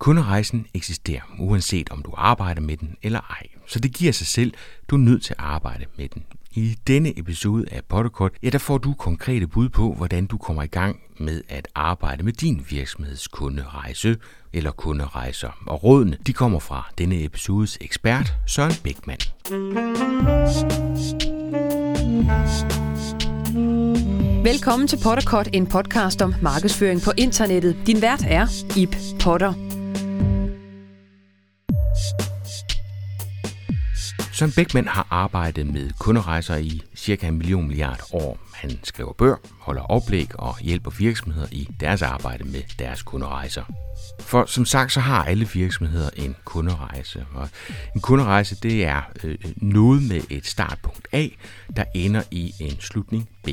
[0.00, 3.46] Kunderejsen eksisterer, uanset om du arbejder med den eller ej.
[3.66, 4.52] Så det giver sig selv,
[4.88, 6.22] du er nødt til at arbejde med den.
[6.50, 10.62] I denne episode af Podcast, ja, der får du konkrete bud på, hvordan du kommer
[10.62, 14.16] i gang med at arbejde med din virksomheds kunderejse
[14.52, 15.50] eller kunderejser.
[15.66, 19.18] Og rådene, de kommer fra denne episodes ekspert, Søren Bækman.
[24.44, 27.76] Velkommen til Potterkort, en podcast om markedsføring på internettet.
[27.86, 28.46] Din vært er
[28.76, 29.69] Ip Potter.
[34.40, 38.38] Søren Beckmann har arbejdet med kunderejser i cirka en million milliard år.
[38.54, 43.64] Han skriver bøger, holder oplæg og hjælper virksomheder i deres arbejde med deres kunderejser.
[44.20, 47.26] For som sagt, så har alle virksomheder en kunderejse.
[47.34, 47.48] Og
[47.94, 51.28] en kunderejse, det er øh, noget med et startpunkt A,
[51.76, 53.48] der ender i en slutning B.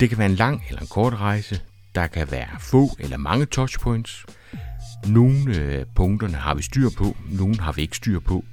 [0.00, 1.60] Det kan være en lang eller en kort rejse.
[1.94, 4.26] Der kan være få eller mange touchpoints.
[5.06, 8.44] Nogle af punkterne har vi styr på, nogle har vi ikke styr på.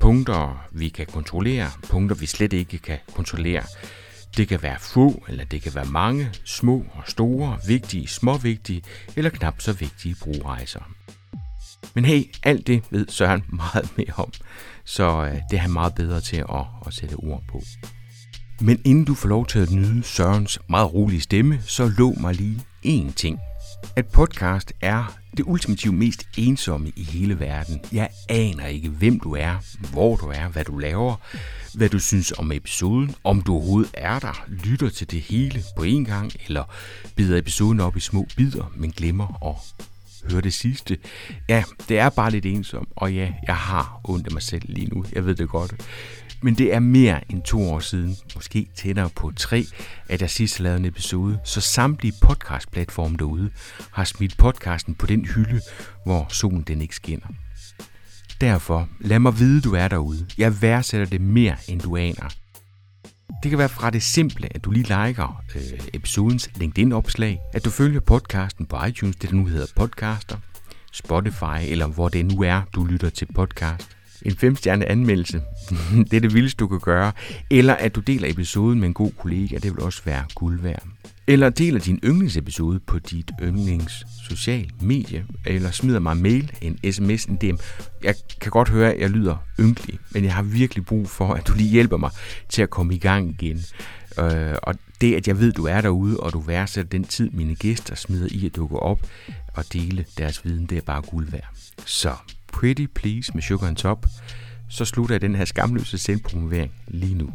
[0.00, 3.62] Punkter, vi kan kontrollere, punkter, vi slet ikke kan kontrollere.
[4.36, 8.82] Det kan være få, eller det kan være mange, små og store, vigtige, småvigtige
[9.16, 10.90] eller knap så vigtige brugrejser.
[11.94, 14.32] Men hey, alt det ved Søren meget mere om,
[14.84, 17.62] så øh, det er han meget bedre til at, at sætte ord på.
[18.60, 22.34] Men inden du får lov til at nyde Sørens meget rolige stemme, så lå mig
[22.34, 23.38] lige én ting.
[23.96, 27.80] At podcast er det ultimative mest ensomme i hele verden.
[27.92, 29.56] Jeg aner ikke, hvem du er,
[29.92, 31.16] hvor du er, hvad du laver,
[31.74, 35.84] hvad du synes om episoden, om du overhovedet er der, lytter til det hele på
[35.84, 36.64] én gang, eller
[37.16, 39.84] bider episoden op i små bidder, men glemmer at
[40.32, 40.98] høre det sidste.
[41.48, 44.86] Ja, det er bare lidt ensomt, og ja, jeg har ondt af mig selv lige
[44.86, 45.74] nu, jeg ved det godt.
[46.44, 49.64] Men det er mere end to år siden, måske tættere på tre,
[50.08, 53.50] at jeg sidst lavede en episode, så samtlige podcastplatforme derude
[53.92, 55.60] har smidt podcasten på den hylde,
[56.04, 57.26] hvor solen den ikke skinner.
[58.40, 60.26] Derfor, lad mig vide, du er derude.
[60.38, 62.28] Jeg værdsætter det mere, end du aner.
[63.42, 65.62] Det kan være fra det simple, at du lige liker øh,
[65.94, 70.36] episodens LinkedIn-opslag, at du følger podcasten på iTunes, det der nu hedder Podcaster,
[70.92, 75.42] Spotify eller hvor det nu er, du lytter til podcast en femstjerne anmeldelse.
[76.10, 77.12] det er det vildeste, du kan gøre.
[77.50, 80.82] Eller at du deler episoden med en god kollega, det vil også være guld værd.
[81.26, 86.92] Eller deler din yndlingsepisode på dit yndlings social medie, eller smider mig en mail, en
[86.92, 87.56] sms, en DM.
[88.02, 91.46] Jeg kan godt høre, at jeg lyder ynkelig, men jeg har virkelig brug for, at
[91.46, 92.10] du lige hjælper mig
[92.48, 93.64] til at komme i gang igen.
[94.18, 97.54] Øh, og det, at jeg ved, du er derude, og du værdsætter den tid, mine
[97.54, 99.00] gæster smider i at dukke op
[99.54, 101.48] og dele deres viden, det er bare guld værd.
[101.86, 102.12] Så
[102.54, 104.06] Pretty Please med Sugar and Top,
[104.68, 107.30] så slutter jeg den her skamløse selvpromovering lige nu.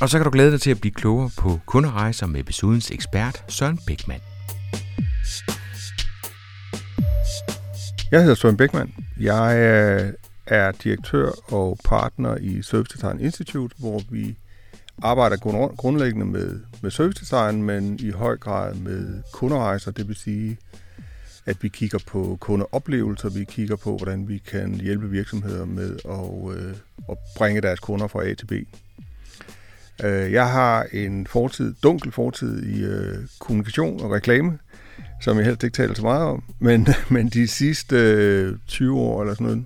[0.00, 3.44] Og så kan du glæde dig til at blive klogere på kunderejser med episodens ekspert,
[3.48, 4.20] Søren Bækman.
[8.10, 8.94] Jeg hedder Søren Bækman.
[9.20, 10.12] Jeg øh,
[10.46, 14.36] er direktør og partner i Service Design Institute, hvor vi
[15.02, 15.36] arbejder
[15.76, 20.58] grundlæggende med, med service design, men i høj grad med kunderejser, det vil sige
[21.46, 26.58] at vi kigger på kundeoplevelser, vi kigger på, hvordan vi kan hjælpe virksomheder med at,
[26.58, 26.74] øh,
[27.10, 28.52] at bringe deres kunder fra A til B.
[30.04, 34.58] Øh, jeg har en fortid, dunkel fortid i øh, kommunikation og reklame,
[35.20, 39.20] som jeg helst ikke taler så meget om, men, men de sidste øh, 20 år
[39.20, 39.64] eller sådan noget,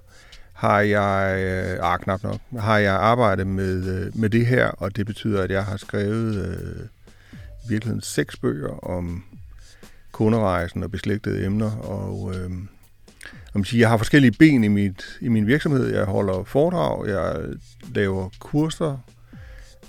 [0.53, 4.97] har jeg, øh, ah, knap nok, har jeg arbejdet med, øh, med det her, og
[4.97, 6.87] det betyder, at jeg har skrevet øh,
[7.65, 9.25] i virkeligheden seks bøger om
[10.19, 11.77] kunderejsen og beslægtede emner.
[11.77, 12.51] Og øh,
[13.55, 15.95] jeg, sige, jeg har forskellige ben i, mit, i min virksomhed.
[15.95, 17.45] Jeg holder foredrag, jeg
[17.95, 18.99] laver kurser,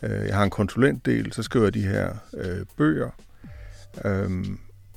[0.04, 3.10] øh, jeg har en konsulentdel, så skriver jeg de her øh, bøger.
[4.06, 4.46] Øh,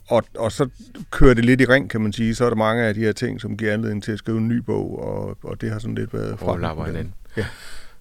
[0.09, 0.69] og, og så
[1.11, 2.35] kører det lidt i ring, kan man sige.
[2.35, 4.49] Så er der mange af de her ting, som giver anledning til at skrive en
[4.49, 6.47] ny bog, og, og det har sådan lidt været fra.
[6.47, 7.15] Overlapper hinanden.
[7.37, 7.47] Ja.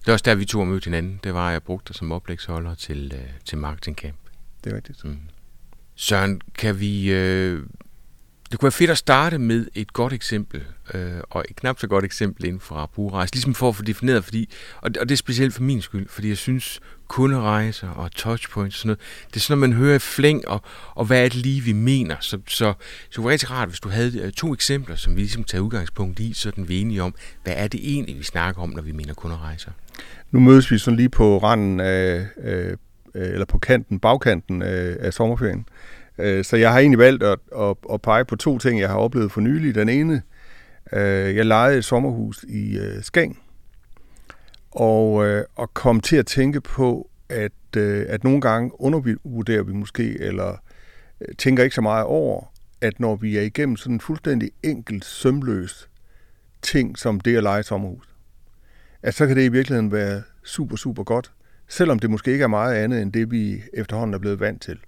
[0.00, 1.20] Det er også der, vi to har mødt hinanden.
[1.24, 4.16] Det var, at jeg brugte dig som oplægsholder til, øh, til Marketing Camp.
[4.64, 5.04] Det er rigtigt.
[5.04, 5.18] Mm.
[6.02, 7.12] Søren, kan vi...
[7.12, 7.62] Øh,
[8.50, 10.62] det kunne være fedt at starte med et godt eksempel,
[10.94, 14.24] øh, og et knap så godt eksempel inden for brugerejse, ligesom for at få defineret,
[14.24, 14.50] fordi,
[14.80, 18.78] og, og det er specielt for min skyld, fordi jeg synes, kunderejser og touchpoints og
[18.78, 19.00] sådan noget,
[19.30, 20.62] det er sådan, når man hører flæng, og,
[20.94, 22.16] og hvad er det lige, vi mener.
[22.20, 22.72] Så, så,
[23.10, 25.62] så det var rigtig rart, hvis du havde øh, to eksempler, som vi ligesom tager
[25.62, 28.82] udgangspunkt i, så den vi enige om, hvad er det egentlig, vi snakker om, når
[28.82, 29.70] vi mener kunderejser.
[30.30, 32.76] Nu mødes vi sådan lige på randen af, øh,
[33.14, 35.66] Øh, eller på kanten, bagkanten af, af sommerferien.
[36.18, 38.96] Øh, så jeg har egentlig valgt at, at, at pege på to ting, jeg har
[38.96, 39.74] oplevet for nylig.
[39.74, 40.22] Den ene,
[40.92, 43.38] øh, jeg lejede et sommerhus i øh, Skang,
[44.70, 50.20] og, øh, og kom til at tænke på, at, at nogle gange undervurderer vi måske,
[50.20, 50.62] eller
[51.38, 55.88] tænker ikke så meget over, at når vi er igennem sådan en fuldstændig enkelt, sømløs
[56.62, 58.08] ting, som det at lege sommerhus,
[59.02, 61.32] at så kan det i virkeligheden være super, super godt,
[61.72, 64.78] selvom det måske ikke er meget andet end det, vi efterhånden er blevet vant til.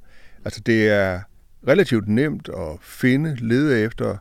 [0.45, 1.21] Altså det er
[1.69, 4.17] relativt nemt at finde, lede efter,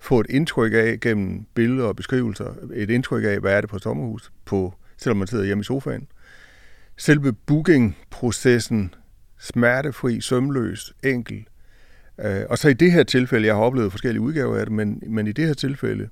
[0.00, 3.78] få et indtryk af gennem billeder og beskrivelser, et indtryk af, hvad er det på
[3.78, 6.06] sommerhus, på, selvom man sidder hjemme i sofaen.
[6.96, 8.94] Selve booking-processen,
[9.38, 11.46] smertefri, sømløs, enkel.
[12.20, 15.02] Øh, og så i det her tilfælde, jeg har oplevet forskellige udgaver af det, men,
[15.06, 16.08] men i det her tilfælde,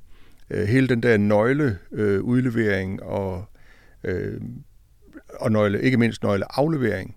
[0.50, 3.44] øh, hele den der nøgle øh, udlevering og,
[4.04, 4.40] øh,
[5.34, 7.16] og nøgle, ikke mindst nøgle aflevering,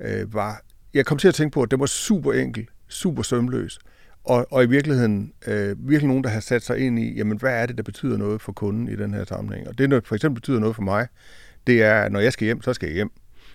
[0.00, 0.62] øh, var,
[0.94, 3.78] jeg kom til at tænke på, at det var super enkel, super sømløs,
[4.24, 7.62] og, og i virkeligheden øh, virkelig nogen, der har sat sig ind i, jamen hvad
[7.62, 9.68] er det, der betyder noget for kunden i den her sammenhæng?
[9.68, 11.06] Og det, der for eksempel betyder noget for mig,
[11.66, 13.10] det er, at når jeg skal hjem, så skal jeg hjem.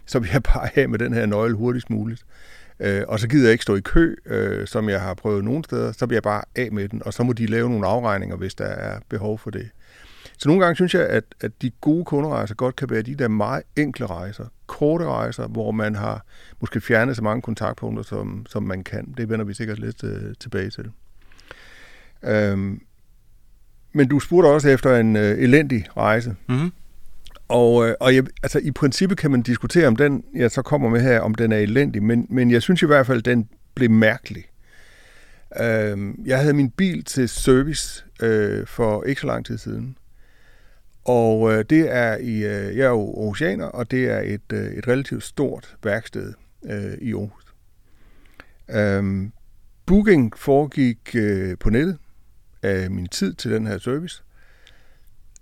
[0.05, 2.25] Så vil jeg bare have med den her nøgle hurtigst muligt.
[2.79, 5.63] Øh, og så gider jeg ikke stå i kø, øh, som jeg har prøvet nogle
[5.63, 5.91] steder.
[5.91, 8.55] Så bliver jeg bare af med den, og så må de lave nogle afregninger, hvis
[8.55, 9.69] der er behov for det.
[10.39, 13.27] Så nogle gange synes jeg, at, at de gode kunderejser godt kan være de der
[13.27, 16.25] meget enkle rejser, korte rejser, hvor man har
[16.61, 19.13] måske fjernet så mange kontaktpunkter, som, som man kan.
[19.17, 20.91] Det vender vi sikkert lidt uh, tilbage til.
[22.23, 22.81] Øhm,
[23.93, 26.35] men du spurgte også efter en uh, elendig rejse.
[26.49, 26.71] Mm-hmm.
[27.47, 30.89] Og, øh, og jeg, altså, i princippet kan man diskutere, om den, jeg så kommer
[30.89, 33.49] med her, om den er elendig, men, men jeg synes i hvert fald, at den
[33.75, 34.43] blev mærkelig.
[35.61, 39.95] Øhm, jeg havde min bil til service øh, for ikke så lang tid siden.
[41.09, 44.71] Og øh, det er i, øh, jeg er jo oceaner, og det er et, øh,
[44.71, 46.33] et relativt stort værksted
[46.65, 47.43] øh, i Aarhus.
[48.69, 49.31] Øhm,
[49.85, 51.97] booking foregik øh, på nettet
[52.63, 54.23] af min tid til den her service.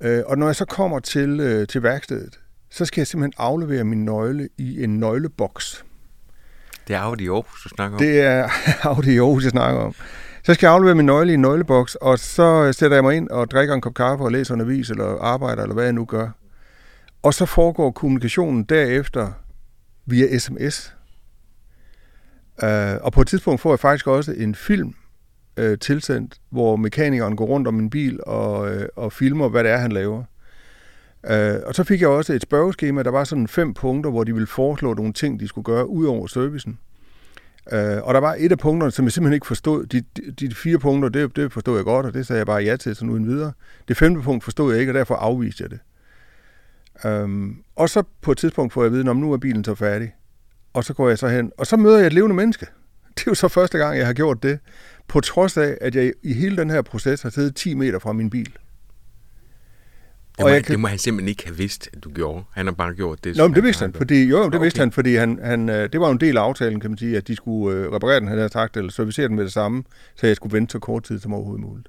[0.01, 3.83] Øh, og når jeg så kommer til, øh, til værkstedet, så skal jeg simpelthen aflevere
[3.83, 5.85] min nøgle i en nøgleboks.
[6.87, 8.03] Det er Audi Aarhus, du snakker om.
[8.03, 8.49] Det er
[8.89, 9.95] Audi Aarhus, jeg snakker om.
[10.47, 13.29] Så skal jeg aflevere min nøgle i en nøgleboks, og så sætter jeg mig ind
[13.29, 16.05] og drikker en kop kaffe og læser en avis, eller arbejder, eller hvad jeg nu
[16.05, 16.29] gør.
[17.23, 19.31] Og så foregår kommunikationen derefter
[20.05, 20.95] via sms.
[22.63, 24.95] Uh, øh, og på et tidspunkt får jeg faktisk også en film
[25.61, 29.71] uh, tilsendt, hvor mekanikeren går rundt om min bil og, uh, og filmer, hvad det
[29.71, 30.23] er, han laver.
[31.23, 34.33] Uh, og så fik jeg også et spørgeskema, der var sådan fem punkter, hvor de
[34.33, 36.79] ville foreslå nogle ting, de skulle gøre ud over servicen.
[37.71, 39.85] Øh, og der var et af punkterne, som jeg simpelthen ikke forstod.
[39.85, 42.63] De, de, de fire punkter, det, det forstod jeg godt, og det sagde jeg bare
[42.63, 43.51] ja til sådan uden videre.
[43.87, 45.79] Det femte punkt forstod jeg ikke, og derfor afviste jeg det.
[47.05, 49.75] Øhm, og så på et tidspunkt får jeg at vide, om nu er bilen så
[49.75, 50.15] færdig.
[50.73, 52.65] Og så går jeg så hen, og så møder jeg et levende menneske.
[53.15, 54.59] Det er jo så første gang, jeg har gjort det,
[55.07, 58.13] på trods af, at jeg i hele den her proces har siddet 10 meter fra
[58.13, 58.57] min bil.
[60.37, 60.71] Det må, og jeg kan...
[60.71, 62.43] det må han simpelthen ikke have vidst, at du gjorde.
[62.51, 63.37] Han har bare gjort det.
[63.37, 64.59] Nå, men det vidste han, fordi, jo, det okay.
[64.59, 66.97] vidste han, fordi han, han, øh, det var jo en del af aftalen, kan man
[66.97, 69.83] sige, at de skulle øh, reparere den, her sagt, eller servicere den med det samme,
[70.15, 71.87] så jeg skulle vente så kort tid som overhovedet muligt.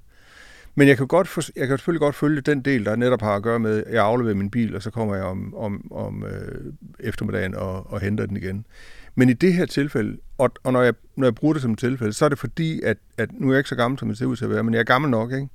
[0.75, 3.37] Men jeg kan, godt for, jeg kan selvfølgelig godt følge den del, der netop har
[3.37, 6.25] at gøre med, at jeg afleverer min bil, og så kommer jeg om, om, om
[6.25, 8.67] øh, eftermiddagen og, og henter den igen.
[9.15, 11.79] Men i det her tilfælde, og, og når, jeg, når jeg bruger det som et
[11.79, 14.17] tilfælde, så er det fordi, at, at nu er jeg ikke så gammel, som jeg
[14.17, 15.49] ser ud til at være, men jeg er gammel nok, ikke?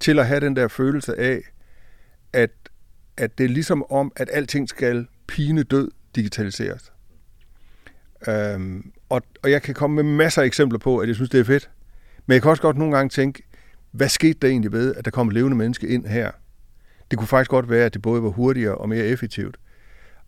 [0.00, 1.40] til at have den der følelse af,
[3.16, 6.92] at det er ligesom om, at alting skal pine død digitaliseres.
[8.28, 11.40] Øhm, og, og jeg kan komme med masser af eksempler på, at jeg synes, det
[11.40, 11.70] er fedt.
[12.26, 13.42] Men jeg kan også godt nogle gange tænke,
[13.90, 16.30] hvad skete der egentlig ved, at der kom et levende menneske ind her?
[17.10, 19.56] Det kunne faktisk godt være, at det både var hurtigere og mere effektivt.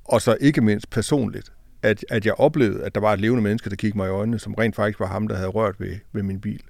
[0.04, 3.70] Og så ikke mindst personligt, at, at jeg oplevede, at der var et levende menneske,
[3.70, 6.22] der kiggede mig i øjnene, som rent faktisk var ham, der havde rørt ved, ved
[6.22, 6.62] min bil.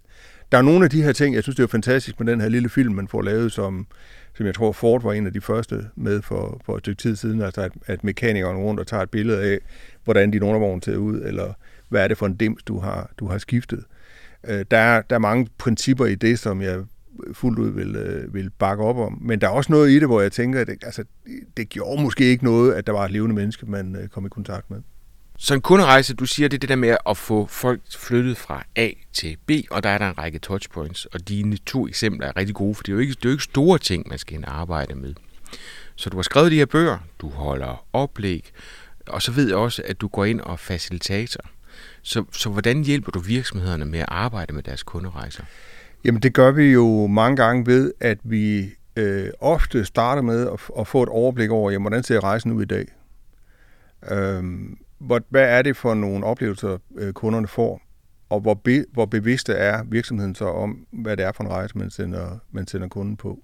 [0.55, 2.49] Der er nogle af de her ting, jeg synes, det er fantastisk med den her
[2.49, 3.87] lille film, man får lavet, som,
[4.35, 7.17] som jeg tror Ford var en af de første med for, for et stykke tid
[7.17, 9.59] siden, altså at, at mekanikeren rundt og tager et billede af,
[10.05, 11.53] hvordan din undervogn ser ud, eller
[11.89, 13.85] hvad er det for en dims, du har, du har skiftet.
[14.49, 16.83] Øh, der, er, der er mange principper i det, som jeg
[17.33, 19.19] fuldt ud vil, øh, vil bakke op om.
[19.21, 21.05] Men der er også noget i det, hvor jeg tænker, at det, altså,
[21.57, 24.29] det gjorde måske ikke noget, at der var et levende menneske, man øh, kom i
[24.29, 24.81] kontakt med.
[25.39, 28.65] Så en kunderejse, du siger, det er det der med at få folk flyttet fra
[28.77, 32.37] A til B, og der er der en række touchpoints, og dine to eksempler er
[32.37, 34.45] rigtig gode, for det er jo ikke, det er jo ikke store ting, man skal
[34.47, 35.15] arbejde med.
[35.97, 38.53] Så du har skrevet de her bøger, du holder oplæg,
[39.07, 41.41] og så ved jeg også, at du går ind og facilitator.
[42.03, 45.45] Så, så hvordan hjælper du virksomhederne med at arbejde med deres kunderejser?
[46.05, 50.61] Jamen det gør vi jo mange gange ved, at vi øh, ofte starter med at,
[50.79, 52.87] at få et overblik over, jamen, hvordan ser rejsen ud i dag?
[54.11, 54.79] Øhm,
[55.29, 57.83] hvad er det for nogle oplevelser, øh, kunderne får,
[58.29, 61.79] og hvor, be, hvor bevidste er virksomheden så om, hvad det er for en rejse,
[61.79, 63.43] man sender, man sender kunden på.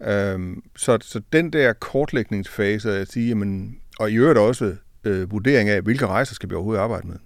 [0.00, 5.68] Øhm, så, så den der kortlægningsfase at sige, jamen, og i øvrigt også øh, vurdering
[5.68, 7.16] af, hvilke rejser skal vi overhovedet arbejde med.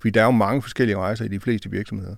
[0.00, 2.16] Fordi der er jo mange forskellige rejser i de fleste virksomheder.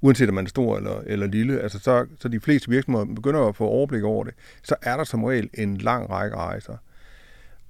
[0.00, 1.60] uanset om man er stor eller, eller lille.
[1.60, 4.34] Altså så, så de fleste virksomheder begynder at få overblik over det.
[4.62, 6.76] Så er der som regel en lang række rejser.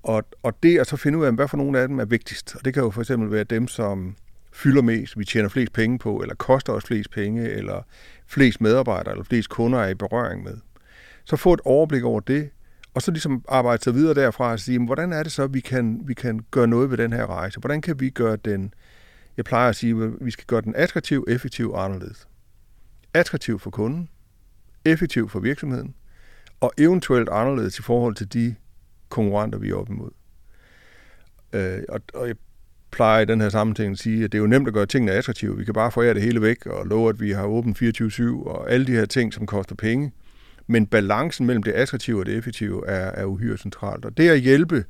[0.02, 2.56] Og, og det at så finde ud af, hvad for nogle af dem er vigtigst.
[2.56, 4.16] Og det kan jo for eksempel være dem, som
[4.52, 7.82] fylder mest, vi tjener flest penge på, eller koster os flest penge, eller
[8.26, 10.56] flest medarbejdere, eller flest kunder er i berøring med.
[11.24, 12.50] Så få et overblik over det,
[12.94, 16.00] og så ligesom arbejde sig videre derfra og sige, hvordan er det så, vi kan,
[16.04, 17.60] vi kan gøre noget ved den her rejse?
[17.60, 18.74] Hvordan kan vi gøre den,
[19.36, 22.28] jeg plejer at sige, at vi skal gøre den attraktiv, effektiv og anderledes.
[23.14, 24.08] Attraktiv for kunden,
[24.84, 25.94] effektiv for virksomheden,
[26.60, 28.54] og eventuelt anderledes i forhold til de
[29.12, 30.10] konkurrenter, vi er op imod.
[31.52, 32.36] Øh, og, og jeg
[32.90, 35.12] plejer i den her sammenhæng at sige, at det er jo nemt at gøre tingene
[35.12, 35.56] attraktive.
[35.56, 38.70] Vi kan bare forære det hele væk og love, at vi har åbent 24-7 og
[38.70, 40.12] alle de her ting, som koster penge.
[40.66, 44.04] Men balancen mellem det attraktive og det effektive er, er uhyre centralt.
[44.04, 44.84] Og det at hjælpe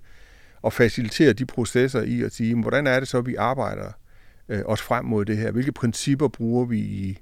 [0.62, 3.92] og facilitere de processer i at sige, hvordan er det så, vi arbejder
[4.48, 5.50] øh, os frem mod det her?
[5.50, 7.18] Hvilke principper bruger vi i,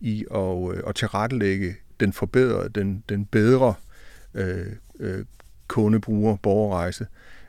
[0.00, 3.74] i at, øh, at tilrettelægge den forbedrede, den, den bedre
[4.34, 4.66] øh,
[5.00, 5.24] øh,
[5.68, 7.06] kundebruger, borgerrejse?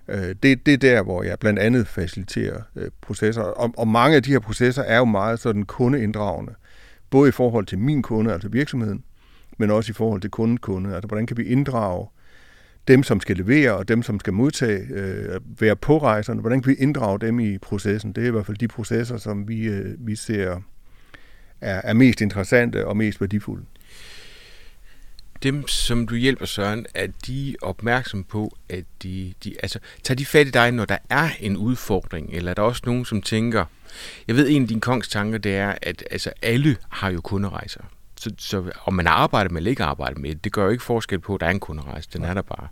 [0.08, 3.42] Øh, det, det er der, hvor jeg blandt andet faciliterer øh, processer.
[3.42, 6.54] Og, og mange af de her processer er jo meget sådan kundeinddragende.
[7.10, 9.04] Både i forhold til min kunde, altså virksomheden,
[9.58, 10.96] men også i forhold til kundekunde.
[10.96, 12.08] Altså, hvordan kan vi inddrage
[12.88, 16.70] dem, som skal levere, og dem, som skal modtage, øh, være på rejserne, hvordan kan
[16.70, 18.14] vi inddrage dem i processen?
[18.14, 20.62] Det er i hvert fald de processer, som vi, øh, vi ser
[21.62, 23.66] er, er mest interessante og mest værdifulde.
[25.44, 30.26] Dem, som du hjælper, Søren, er de opmærksom på, at de, de altså, tager de
[30.26, 33.66] fat i dig, når der er en udfordring, eller er der også nogen, som tænker,
[34.28, 37.84] jeg ved, en af dine kongs tanker, det er, at altså, alle har jo kunderejser.
[38.16, 41.20] Så, så om man arbejder med eller ikke arbejder med det, gør jo ikke forskel
[41.20, 42.10] på, at der er en kunderejse.
[42.14, 42.68] Den er der bare.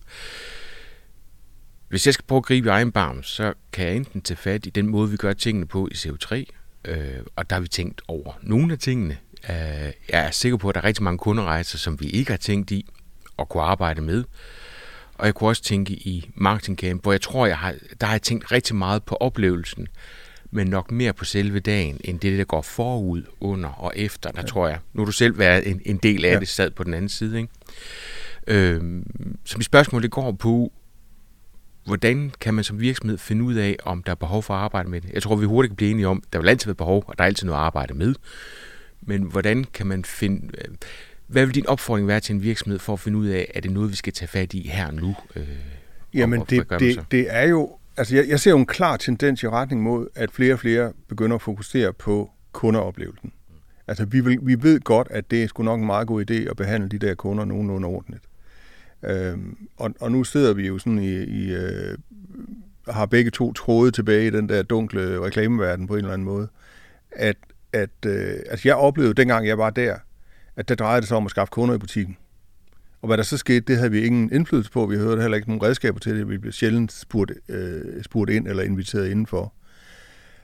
[1.87, 4.65] Hvis jeg skal prøve at gribe i egen barm, så kan jeg enten tage fat
[4.65, 6.43] i den måde, vi gør tingene på i CO3,
[6.85, 9.17] øh, og der har vi tænkt over nogle af tingene.
[9.49, 9.55] Øh,
[10.09, 12.71] jeg er sikker på, at der er rigtig mange kunderejser, som vi ikke har tænkt
[12.71, 12.85] i
[13.39, 14.23] at kunne arbejde med.
[15.15, 18.13] Og jeg kunne også tænke i Marketing Camp, hvor jeg tror, jeg har, der har
[18.13, 19.87] jeg tænkt rigtig meget på oplevelsen
[20.51, 24.31] men nok mere på selve dagen, end det, der går forud, under og efter.
[24.31, 24.47] Der ja.
[24.47, 26.39] tror jeg, nu har du selv været en, en del af ja.
[26.39, 27.37] det, sad på den anden side.
[27.37, 27.49] Ikke?
[28.47, 29.05] Øhm,
[29.45, 30.71] så mit spørgsmål det går på,
[31.85, 34.89] hvordan kan man som virksomhed finde ud af, om der er behov for at arbejde
[34.89, 35.11] med det?
[35.13, 37.23] Jeg tror, vi hurtigt kan blive enige om, der vil altid være behov, og der
[37.23, 38.15] er altid noget at arbejde med.
[39.01, 40.47] Men hvordan kan man finde...
[40.57, 40.75] Øh,
[41.27, 43.69] hvad vil din opfordring være til en virksomhed for at finde ud af, at det
[43.69, 45.15] er noget, vi skal tage fat i her og nu?
[45.35, 45.47] Øh,
[46.13, 49.43] Jamen, og, det, det, det er jo altså jeg, jeg ser jo en klar tendens
[49.43, 53.31] i retning mod, at flere og flere begynder at fokusere på kundeoplevelsen.
[53.87, 56.33] Altså vi, vil, vi ved godt, at det er sgu nok en meget god idé
[56.33, 58.23] at behandle de der kunder nogenlunde ordentligt.
[59.03, 61.97] Øhm, og, og nu sidder vi jo sådan i, i øh,
[62.87, 66.47] har begge to tråde tilbage i den der dunkle reklameverden på en eller anden måde,
[67.11, 67.37] at,
[67.73, 69.95] at øh, altså jeg oplevede dengang jeg var der,
[70.55, 72.17] at der drejede det sig om at skaffe kunder i butikken.
[73.01, 74.85] Og hvad der så skete, det havde vi ingen indflydelse på.
[74.85, 76.29] Vi hørte heller ikke nogen redskaber til det.
[76.29, 79.53] Vi blev sjældent spurgt, øh, spurgt ind eller inviteret indenfor.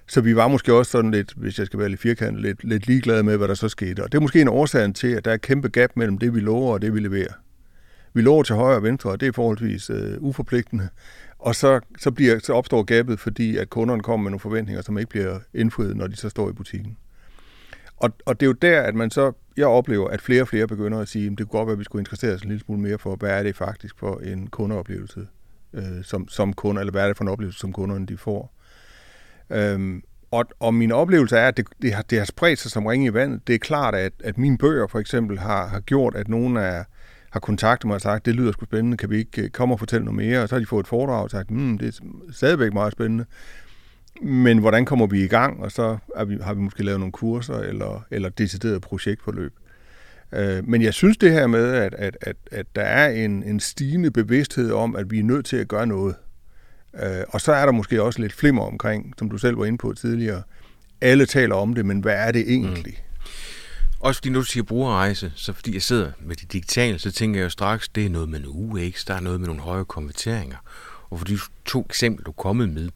[0.08, 2.88] Så vi var måske også sådan lidt, hvis jeg skal være lidt firkantet, lidt, lidt
[2.88, 4.04] ligeglade med, hvad der så skete.
[4.04, 6.36] Og det er måske en årsag til, at der er et kæmpe gap mellem det,
[6.36, 7.34] vi lover og det, vi leverer.
[8.14, 10.90] Vi lover til højre og venstre, og det er forholdsvis øh, uforpligtende.
[11.40, 14.98] Og så, så, bliver, så opstår gabet, fordi at kunderne kommer med nogle forventninger, som
[14.98, 16.98] ikke bliver indfriet, når de så står i butikken.
[17.98, 20.68] Og, og det er jo der, at man så, jeg oplever, at flere og flere
[20.68, 22.64] begynder at sige, at det kunne godt være, at vi skulle interessere os en lille
[22.64, 25.28] smule mere for, hvad er det faktisk for en kundeoplevelse
[25.74, 28.54] øh, som, som kunder, eller hvad er det for en oplevelse, som kunderne de får.
[29.50, 32.86] Øhm, og, og min oplevelse er, at det, det, har, det har spredt sig som
[32.86, 33.48] ringe i vandet.
[33.48, 36.84] Det er klart, at, at mine bøger for eksempel har, har gjort, at nogen er,
[37.30, 39.80] har kontaktet mig og sagt, det lyder sgu spændende, kan vi ikke øh, komme og
[39.80, 40.42] fortælle noget mere?
[40.42, 42.02] Og så har de fået et foredrag og sagt, mm, det er
[42.32, 43.26] stadigvæk meget spændende.
[44.22, 45.60] Men hvordan kommer vi i gang?
[45.60, 49.54] Og så er vi, har vi måske lavet nogle kurser eller, eller decideret projektforløb.
[50.34, 53.60] Øh, men jeg synes det her med, at, at, at, at der er en, en
[53.60, 56.16] stigende bevidsthed om, at vi er nødt til at gøre noget.
[57.04, 59.78] Øh, og så er der måske også lidt flimmer omkring, som du selv var inde
[59.78, 60.44] på tidligere.
[61.02, 62.94] Alle taler om det, men hvad er det egentlig?
[62.98, 63.08] Mm.
[64.00, 67.40] Også fordi, når du siger brugerrejse, så fordi jeg sidder med det digitale, så tænker
[67.40, 69.86] jeg jo straks, det er noget med en UX, der er noget med nogle høje
[69.86, 70.58] konverteringer.
[71.10, 72.90] Og for de to eksempler, du er kommet med,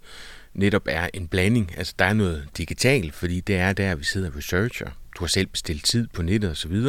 [0.54, 1.78] netop er en blanding.
[1.78, 4.90] Altså, der er noget digitalt, fordi det er der, vi sidder og researcher.
[5.18, 6.82] Du har selv bestilt tid på nettet osv.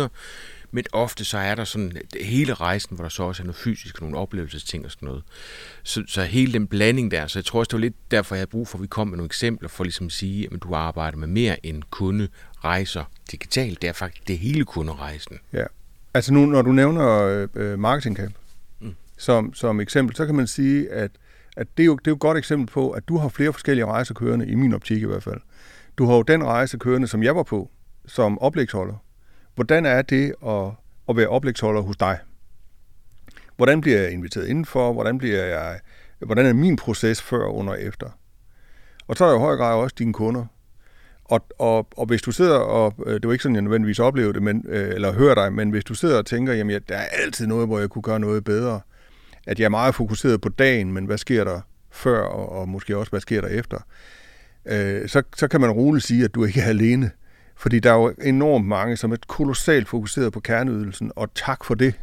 [0.74, 4.00] Men ofte så er der sådan hele rejsen, hvor der så også er noget fysisk,
[4.00, 5.22] nogle oplevelsesting og sådan noget.
[5.82, 8.40] Så, så hele den blanding der, så jeg tror også, det var lidt derfor, jeg
[8.40, 10.74] havde brug for, at vi kom med nogle eksempler for ligesom at sige, at du
[10.74, 12.28] arbejder med mere end kunde
[12.64, 13.82] rejser digitalt.
[13.82, 15.38] Det er faktisk det hele kunderejsen.
[15.52, 15.64] Ja.
[16.14, 18.34] Altså nu, når du nævner øh, Marketing Camp
[18.80, 18.94] mm.
[19.16, 21.10] som, som eksempel, så kan man sige, at
[21.56, 23.52] at det er, jo, det er jo et godt eksempel på, at du har flere
[23.52, 25.40] forskellige rejser kørende, i min optik i hvert fald.
[25.98, 27.70] Du har jo den rejse kørende, som jeg var på,
[28.06, 28.94] som oplægsholder.
[29.54, 30.70] Hvordan er det at,
[31.08, 32.18] at være oplægsholder hos dig?
[33.56, 34.92] Hvordan bliver jeg inviteret indenfor?
[34.92, 35.80] Hvordan, bliver jeg,
[36.18, 38.10] hvordan er min proces før, under og efter?
[39.06, 40.46] Og så er der i høj grad også dine kunder.
[41.24, 44.32] Og, og, og hvis du sidder og, øh, det var ikke sådan, jeg nødvendigvis oplevede
[44.32, 47.08] det, men, øh, eller hører dig, men hvis du sidder og tænker, jamen der er
[47.22, 48.80] altid noget, hvor jeg kunne gøre noget bedre,
[49.46, 52.96] at jeg er meget fokuseret på dagen, men hvad sker der før, og, og måske
[52.96, 53.78] også, hvad sker der efter,
[54.66, 57.10] øh, så, så kan man roligt sige, at du ikke er alene.
[57.56, 61.74] Fordi der er jo enormt mange, som er kolossalt fokuseret på kerneydelsen, og tak for
[61.74, 61.94] det.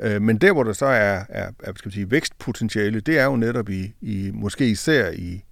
[0.00, 3.36] Øh, men der, hvor der så er, er, er skal sige, vækstpotentiale, det er jo
[3.36, 5.44] netop i, i måske især i,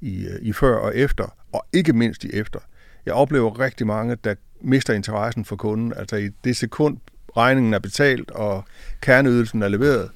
[0.00, 2.60] i, i før og efter, og ikke mindst i efter.
[3.06, 5.92] Jeg oplever rigtig mange, der mister interessen for kunden.
[5.96, 6.98] Altså i det sekund,
[7.36, 8.64] regningen er betalt, og
[9.00, 10.10] kerneydelsen er leveret,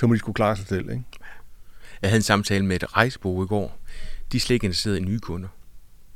[0.00, 0.90] så må de skulle klare sig selv.
[0.90, 1.04] Ikke?
[2.02, 3.78] Jeg havde en samtale med et rejsebo i går.
[4.32, 5.48] De er slet ikke interesseret i nye kunder.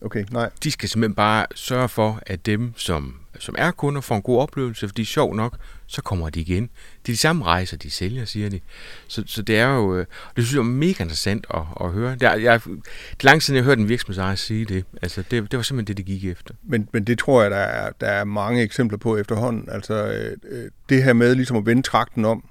[0.02, 0.50] Okay, nej.
[0.64, 4.40] De skal simpelthen bare sørge for, at dem, som, som er kunder, får en god
[4.40, 6.62] oplevelse, fordi sjov nok, så kommer de igen.
[7.02, 8.60] Det er de samme rejser, de sælger, siger de.
[9.08, 12.14] Så, så det er jo, øh, det synes jeg er mega interessant at, at høre.
[12.14, 12.72] Det er, jeg, det
[13.20, 14.84] er lang siden, jeg hørte en virksomhedsejer sige det.
[15.02, 16.54] Altså, det, det var simpelthen det, det gik efter.
[16.62, 19.68] Men, men det tror jeg, der er, der er mange eksempler på efterhånden.
[19.70, 22.44] Altså, øh, øh det her med ligesom at vende trakten om,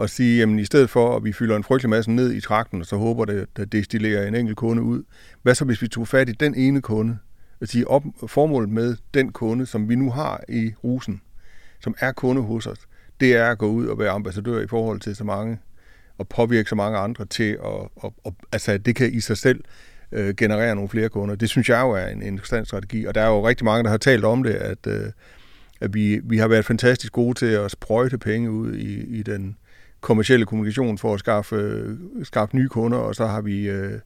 [0.00, 2.80] og sige, jamen i stedet for, at vi fylder en frygtelig masse ned i trakten,
[2.80, 5.02] og så håber det, at destillerer en enkelt kunde ud,
[5.42, 7.18] hvad så hvis vi tog fat i den ene kunde?
[7.60, 11.20] At sige, op, formålet med den kunde, som vi nu har i Rusen,
[11.80, 12.78] som er kunde hos os,
[13.20, 15.58] det er at gå ud og være ambassadør i forhold til så mange,
[16.18, 19.64] og påvirke så mange andre til, at, og, og altså det kan i sig selv
[20.12, 21.34] øh, generere nogle flere kunder.
[21.34, 23.84] Det synes jeg jo er en, en interessant strategi, og der er jo rigtig mange,
[23.84, 25.12] der har talt om det, at, øh,
[25.80, 29.56] at vi, vi har været fantastisk gode til at sprøjte penge ud i, i den
[30.00, 33.98] kommercielle kommunikation for at skaffe, øh, skaffe nye kunder, og så har vi øh,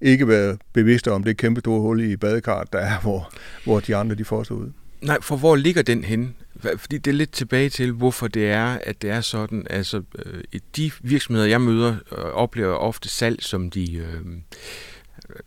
[0.00, 3.32] ikke været bevidste om det kæmpe store hul i badekart, der er, hvor,
[3.64, 4.70] hvor de andre de får sig ud.
[5.02, 6.34] Nej, for hvor ligger den hen?
[6.76, 9.66] Fordi det er lidt tilbage til, hvorfor det er, at det er sådan.
[9.70, 10.42] Altså, øh,
[10.76, 13.94] de virksomheder, jeg møder, øh, oplever ofte salg, som de...
[13.96, 14.20] Øh,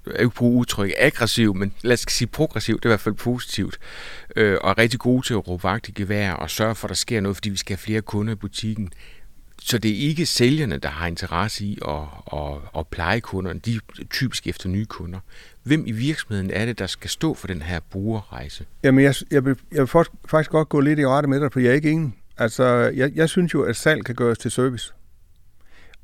[0.06, 3.16] jeg ikke bruge udtryk aggressiv, men lad os sige progressiv, det er i hvert fald
[3.16, 3.78] positivt,
[4.36, 6.90] øh, og er rigtig gode til at råbe vagt i gevær og sørge for, at
[6.90, 8.92] der sker noget, fordi vi skal have flere kunder i butikken.
[9.68, 12.02] Så det er ikke sælgerne, der har interesse i at,
[12.34, 13.60] at, at pleje kunderne.
[13.60, 15.20] De er typisk efter nye kunder.
[15.64, 18.66] Hvem i virksomheden er det, der skal stå for den her brugerrejse?
[18.84, 19.88] Jamen, jeg, jeg, vil, jeg vil
[20.28, 22.14] faktisk godt gå lidt i rette med dig, for jeg er ikke enig.
[22.38, 24.94] Altså, jeg, jeg synes jo, at salg kan gøres til service.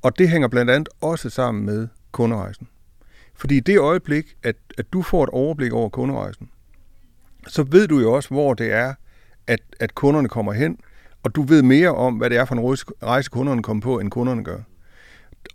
[0.02, 2.68] Og det hænger blandt andet også sammen med kunderejsen.
[3.36, 6.50] Fordi i det øjeblik, at, at du får et overblik over kunderejsen,
[7.48, 8.94] så ved du jo også, hvor det er,
[9.48, 10.78] at, at kunderne kommer hen,
[11.24, 14.12] og du ved mere om, hvad det er for en rejse, kunderne kommer på, end
[14.12, 14.60] kunderne gør.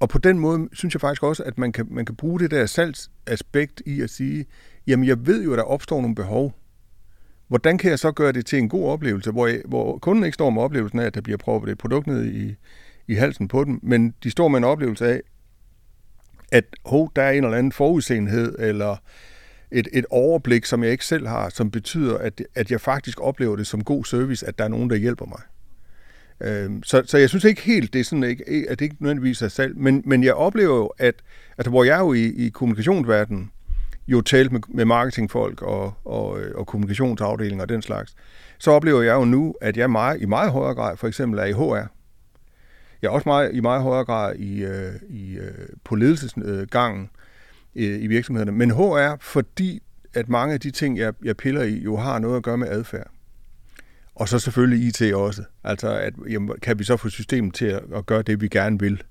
[0.01, 2.51] Og på den måde synes jeg faktisk også, at man kan, man kan bruge det
[2.51, 4.47] der salgsaspekt i at sige,
[4.87, 6.55] jamen jeg ved jo, at der opstår nogle behov.
[7.49, 10.35] Hvordan kan jeg så gøre det til en god oplevelse, hvor, jeg, hvor kunden ikke
[10.35, 12.55] står med oplevelsen af, at der bliver prøvet et produkt ned i,
[13.09, 15.21] i halsen på dem, men de står med en oplevelse af,
[16.53, 18.97] at hov, der er en eller anden forudseenhed, eller
[19.71, 23.57] et, et overblik, som jeg ikke selv har, som betyder, at, at jeg faktisk oplever
[23.57, 25.41] det som god service, at der er nogen, der hjælper mig.
[26.41, 29.43] Øhm, så, så jeg synes ikke helt, det er sådan, ikke, at det ikke nødvendigvis
[29.43, 31.15] er salg, men, men jeg oplever jo, at
[31.59, 33.51] altså, hvor jeg jo i, i kommunikationsverdenen,
[34.09, 38.15] jo talt med, med marketingfolk og, og, øh, og kommunikationsafdelinger og den slags,
[38.59, 41.45] så oplever jeg jo nu, at jeg meget, i meget højere grad for eksempel er
[41.45, 41.87] i HR.
[43.03, 47.11] Jeg er også meget, i meget højere grad i, øh, i, øh, på ledelsesgangen
[47.77, 48.53] øh, i virksomhederne.
[48.53, 49.83] Men HR, fordi
[50.15, 52.69] at mange af de ting, jeg, jeg piller i, jo har noget at gøre med
[52.69, 53.11] adfærd.
[54.17, 55.43] Og så selvfølgelig IT også.
[55.65, 58.79] Altså, at, jamen, kan vi så få systemet til at, at gøre det, vi gerne
[58.79, 59.03] vil?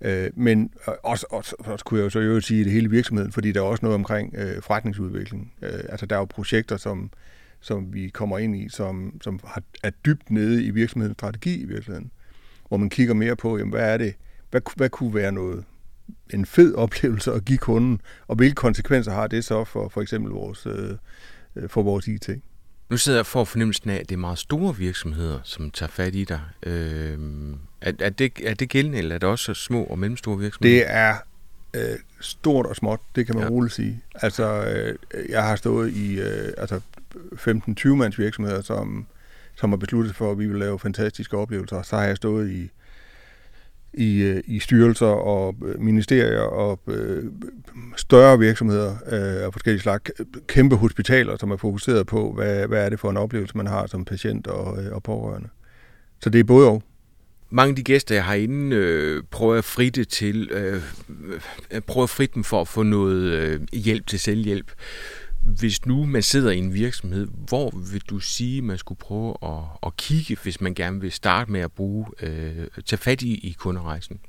[0.00, 3.32] Øh, men øh, også, også, også kunne jeg jo så jo sige det hele virksomheden,
[3.32, 5.52] fordi der er også noget omkring øh, forretningsudvikling.
[5.62, 7.10] Øh, altså, der er jo projekter, som,
[7.60, 11.64] som vi kommer ind i, som, som har, er dybt nede i virksomhedens strategi i
[11.64, 12.10] virkeligheden.
[12.68, 14.14] Hvor man kigger mere på, jamen, hvad er det,
[14.50, 15.64] hvad, hvad kunne være noget,
[16.34, 20.32] en fed oplevelse at give kunden, og hvilke konsekvenser har det så for for eksempel
[20.32, 20.90] vores, øh,
[21.56, 22.30] øh for vores IT?
[22.90, 26.14] Nu sidder jeg for fornemmelsen af, at det er meget store virksomheder, som tager fat
[26.14, 26.40] i dig.
[26.62, 27.18] Øh,
[27.80, 30.76] er, er, det, er det gældende, eller er det også små og mellemstore virksomheder?
[30.76, 31.16] Det er
[31.74, 33.50] øh, stort og småt, det kan man ja.
[33.50, 34.02] roligt sige.
[34.14, 36.80] Altså, øh, jeg har stået i øh, altså
[37.34, 39.06] 15-20 mands virksomheder, som,
[39.54, 41.82] som har besluttet for, at vi vil lave fantastiske oplevelser.
[41.82, 42.70] Så har jeg stået i
[43.96, 47.24] i, øh, i styrelser og øh, ministerier og øh,
[47.96, 50.10] større virksomheder øh, af forskellige slags,
[50.46, 53.86] kæmpe hospitaler, som er fokuseret på, hvad, hvad er det for en oplevelse, man har
[53.86, 55.48] som patient og, øh, og pårørende.
[56.20, 56.82] Så det er både og.
[57.50, 60.82] Mange af de gæster, jeg har inde, øh, prøver at frit til, øh,
[61.70, 64.72] øh prøver frit dem for at få noget øh, hjælp til selvhjælp
[65.46, 69.62] hvis nu man sidder i en virksomhed, hvor vil du sige, man skulle prøve at,
[69.86, 73.56] at kigge, hvis man gerne vil starte med at bruge, øh, tage fat i, i
[73.58, 74.20] kunderejsen?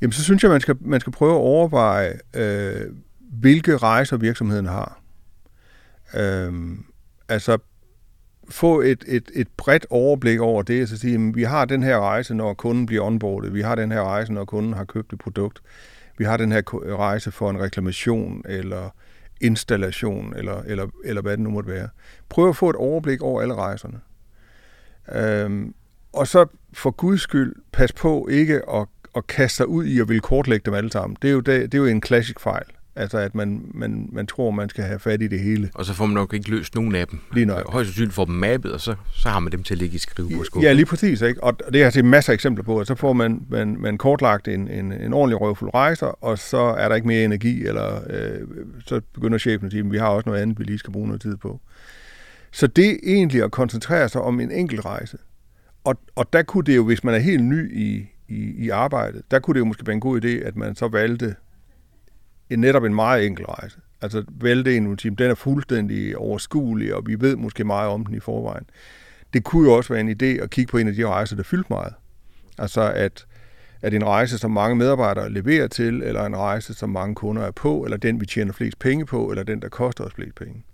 [0.00, 2.90] Jamen, så synes jeg, man skal, man skal prøve at overveje, øh,
[3.20, 5.00] hvilke rejser virksomheden har.
[6.14, 6.52] Øh,
[7.28, 7.58] altså,
[8.48, 12.00] få et, et, et bredt overblik over det, så sige, at vi har den her
[12.00, 15.18] rejse, når kunden bliver onboardet, vi har den her rejse, når kunden har købt et
[15.18, 15.62] produkt,
[16.18, 16.62] vi har den her
[16.96, 18.90] rejse for en reklamation, eller
[19.44, 21.88] installation, eller, eller, eller hvad det nu måtte være.
[22.28, 24.00] Prøv at få et overblik over alle rejserne.
[25.12, 25.74] Øhm,
[26.12, 30.08] og så for guds skyld, pas på ikke at, at kaste sig ud i at
[30.08, 31.16] vil kortlægge dem alle sammen.
[31.22, 32.66] Det er jo, det, det er jo en klassisk fejl.
[32.96, 35.70] Altså, at man, man, man tror, man skal have fat i det hele.
[35.74, 37.20] Og så får man nok ikke løst nogen af dem.
[37.32, 37.72] Lige nok.
[37.72, 39.98] Højst sandsynligt får dem mappet, og så, så har man dem til at ligge i
[39.98, 40.66] skrivebordskuffen.
[40.66, 41.22] Ja, lige præcis.
[41.22, 41.44] Ikke?
[41.44, 42.78] Og det har jeg set masser af eksempler på.
[42.80, 46.58] Og så får man, man, man kortlagt en, en, en ordentlig røvfuld rejser, og så
[46.58, 48.40] er der ikke mere energi, eller øh,
[48.86, 51.06] så begynder chefen at sige, at vi har også noget andet, vi lige skal bruge
[51.06, 51.60] noget tid på.
[52.52, 55.18] Så det egentlig at koncentrere sig om en enkelt rejse.
[55.84, 59.22] Og, og der kunne det jo, hvis man er helt ny i, i, i arbejdet,
[59.30, 61.34] der kunne det jo måske være en god idé, at man så valgte
[62.54, 63.78] en, netop en meget enkel rejse.
[64.02, 68.14] Altså vælte en ultim, den er fuldstændig overskuelig, og vi ved måske meget om den
[68.14, 68.64] i forvejen.
[69.32, 71.42] Det kunne jo også være en idé at kigge på en af de rejser, der
[71.42, 71.94] fyldte meget.
[72.58, 73.26] Altså at,
[73.82, 77.50] at en rejse, som mange medarbejdere leverer til, eller en rejse, som mange kunder er
[77.50, 80.64] på, eller den, vi tjener flest penge på, eller den, der koster os flest penge.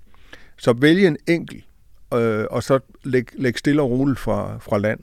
[0.57, 1.65] Så vælge en enkel,
[2.15, 5.01] øh, og så læg, læg stille og roligt fra, fra land.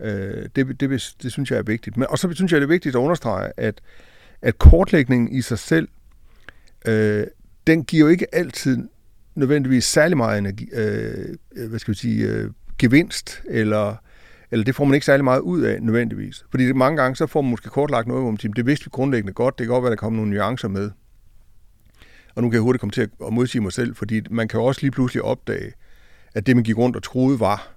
[0.00, 1.96] Øh, det, det, det, det synes jeg er vigtigt.
[1.96, 3.80] Men, og så synes jeg, det er vigtigt at understrege, at,
[4.42, 5.88] at kortlægningen i sig selv
[6.88, 7.26] øh,
[7.66, 8.88] den giver jo ikke altid
[9.34, 13.96] nødvendigvis særlig meget energi, øh, øh, hvad skal vi sige, øh, gevinst, eller,
[14.50, 16.44] eller det får man ikke særlig meget ud af nødvendigvis.
[16.50, 18.84] Fordi det, mange gange så får man måske kortlagt noget, hvor man siger, det vidste
[18.84, 20.90] vi grundlæggende godt, det kan godt være, der kommer nogle nuancer med.
[22.34, 24.66] Og nu kan jeg hurtigt komme til at modsige mig selv, fordi man kan jo
[24.66, 25.72] også lige pludselig opdage,
[26.34, 27.72] at det, man gik rundt og troede var,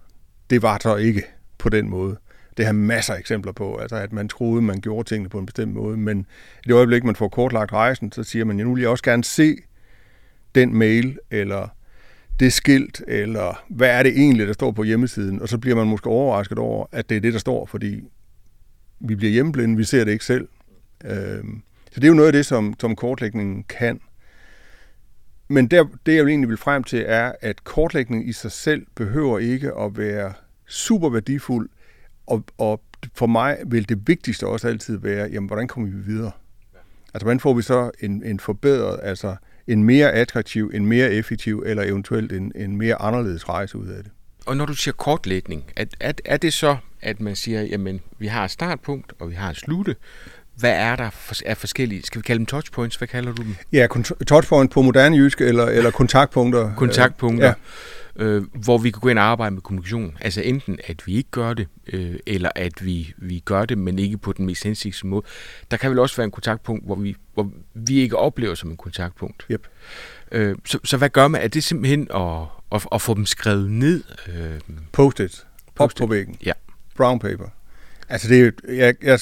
[0.50, 1.24] det var så ikke
[1.58, 2.18] på den måde
[2.60, 5.46] det har masser af eksempler på, altså at man troede, man gjorde tingene på en
[5.46, 6.20] bestemt måde, men
[6.66, 9.04] i det øjeblik, man får kortlagt rejsen, så siger man, jeg nu vil jeg også
[9.04, 9.58] gerne se
[10.56, 11.68] den mail, eller
[12.40, 15.88] det skilt, eller hvad er det egentlig, der står på hjemmesiden, og så bliver man
[15.88, 18.04] måske overrasket over, at det er det, der står, fordi
[19.00, 20.48] vi bliver hjemmeblinde, vi ser det ikke selv.
[21.06, 24.00] Øhm, så det er jo noget af det, som, som kortlægningen kan.
[25.48, 29.40] Men der, det, jeg egentlig vil frem til, er, at kortlægning i sig selv behøver
[29.40, 30.34] ikke at være
[30.66, 31.70] super værdifuld
[32.30, 32.82] og, og
[33.16, 36.32] for mig vil det vigtigste også altid være, jamen, hvordan kommer vi videre?
[37.14, 39.36] Altså, hvordan får vi så en, en forbedret, altså
[39.68, 44.04] en mere attraktiv, en mere effektiv, eller eventuelt en, en mere anderledes rejse ud af
[44.04, 44.12] det?
[44.46, 48.28] Og når du siger kortlægning, er, er, er det så, at man siger, jamen, vi
[48.28, 49.96] har et startpunkt, og vi har et slutte,
[50.56, 51.10] hvad er der
[51.46, 53.56] af forskellige, skal vi kalde dem touchpoints, hvad kalder du dem?
[53.72, 53.88] Ja,
[54.28, 56.76] touchpoint på moderne jysk, eller, eller kontaktpunkter.
[56.76, 57.48] Kontaktpunkter.
[57.48, 57.54] Ja
[58.20, 60.18] øh, hvor vi kan gå ind og arbejde med kommunikation.
[60.22, 64.00] Altså enten, at vi ikke gør det, øh, eller at vi, vi gør det, men
[64.00, 65.26] ikke på den mest hensigtsmæssige måde.
[65.72, 68.78] Der kan vel også være en kontaktpunkt, hvor vi, hvor vi ikke oplever som en
[68.78, 69.46] kontaktpunkt.
[69.52, 69.68] Yep.
[70.32, 71.42] Øh, så, så hvad gør man?
[71.42, 74.04] Er det simpelthen at, at, at få dem skrevet ned?
[74.28, 74.60] Øh,
[74.92, 75.46] Post-it.
[75.76, 76.36] Post på væggen.
[76.46, 76.54] Ja.
[76.98, 77.46] Brown paper.
[78.10, 79.20] Altså, det er, jeg, jeg,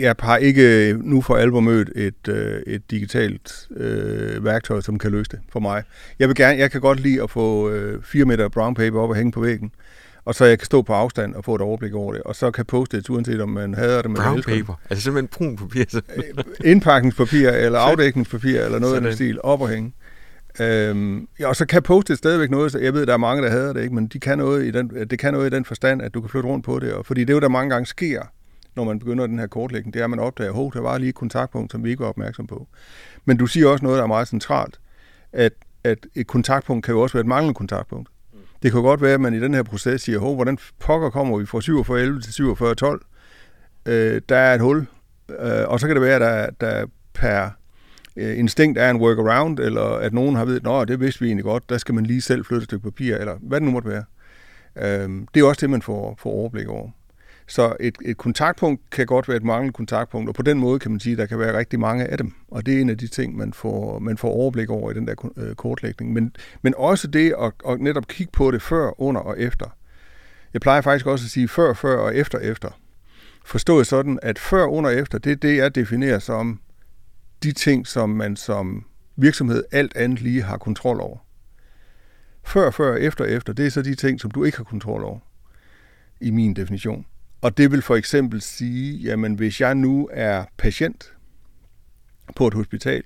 [0.00, 5.10] jeg har ikke nu for alvor mødt et, øh, et digitalt øh, værktøj, som kan
[5.10, 5.82] løse det for mig.
[6.18, 9.10] Jeg, vil gerne, jeg kan godt lide at få øh, 4 meter brown paper op
[9.10, 9.70] og hænge på væggen,
[10.24, 12.50] og så jeg kan stå på afstand og få et overblik over det, og så
[12.50, 14.10] kan poste det, uanset om man hader det.
[14.10, 14.80] Man brown paper?
[14.90, 16.00] Altså simpelthen brun papir?
[16.16, 16.22] Øh,
[16.64, 19.92] indpakningspapir eller afdækningspapir eller noget af den stil, op og hænge.
[20.60, 23.50] Øhm, ja, og så kan post stadigvæk noget, så jeg ved, der er mange, der
[23.50, 23.94] hader det, ikke?
[23.94, 26.30] men de kan noget i den, det kan noget i den forstand, at du kan
[26.30, 28.22] flytte rundt på det, og fordi det er jo der mange gange sker,
[28.76, 31.08] når man begynder den her kortlægning, det er, at man opdager, at der var lige
[31.08, 32.68] et kontaktpunkt, som vi ikke var opmærksom på.
[33.24, 34.80] Men du siger også noget, der er meget centralt,
[35.32, 35.52] at,
[35.84, 38.08] at et kontaktpunkt kan jo også være et manglende kontaktpunkt.
[38.62, 41.38] Det kan godt være, at man i den her proces siger, hov, hvordan pokker kommer
[41.38, 43.02] vi fra 4711 til 4712?
[43.86, 44.86] Øh, der er et hul,
[45.30, 46.20] øh, og så kan det være, at
[46.60, 47.50] der, der per
[48.16, 51.44] øh, instinkt er en workaround, eller at nogen har ved, at det vidste vi egentlig
[51.44, 53.88] godt, der skal man lige selv flytte et stykke papir, eller hvad det nu måtte
[53.88, 54.04] være.
[54.76, 56.90] Øh, det er også det, man får, får overblik over.
[57.48, 60.90] Så et, et kontaktpunkt kan godt være et manglende kontaktpunkt, og på den måde kan
[60.90, 62.32] man sige, at der kan være rigtig mange af dem.
[62.48, 65.06] Og det er en af de ting, man får, man får overblik over i den
[65.06, 66.12] der øh, kortlægning.
[66.12, 69.66] Men, men også det at, at netop kigge på det før, under og efter.
[70.52, 72.70] Jeg plejer faktisk også at sige før, før og efter, efter.
[73.44, 76.60] Forstået sådan, at før, under og efter, det er det, jeg definerer som
[77.42, 78.84] de ting, som man som
[79.16, 81.18] virksomhed alt andet lige har kontrol over.
[82.44, 85.18] Før, før, efter, efter, det er så de ting, som du ikke har kontrol over,
[86.20, 87.06] i min definition.
[87.46, 91.14] Og det vil for eksempel sige, jamen hvis jeg nu er patient
[92.36, 93.02] på et hospital,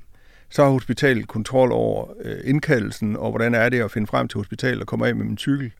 [0.50, 4.38] så har hospitalet kontrol over øh, indkaldelsen, og hvordan er det at finde frem til
[4.38, 5.72] hospitalet og komme af med min cykel.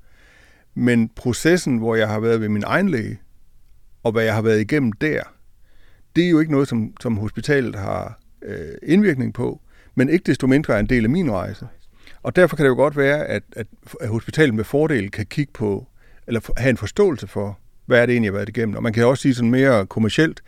[0.75, 3.21] Men processen, hvor jeg har været ved min egen læge,
[4.03, 5.23] og hvad jeg har været igennem der,
[6.17, 9.61] det er jo ikke noget, som, som hospitalet har øh, indvirkning på,
[9.95, 11.69] men ikke desto mindre er en del af min rejse.
[12.23, 13.67] Og derfor kan det jo godt være, at, at,
[14.01, 15.87] at hospitalet med fordel kan kigge på,
[16.27, 17.60] eller have en forståelse for,
[17.91, 18.77] hvad er det egentlig, jeg har været igennem.
[18.77, 20.43] Og man kan også sige sådan mere kommercielt,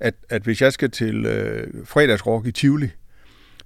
[0.00, 2.88] at, at hvis jeg skal til øh, fredagsrock i Tivoli,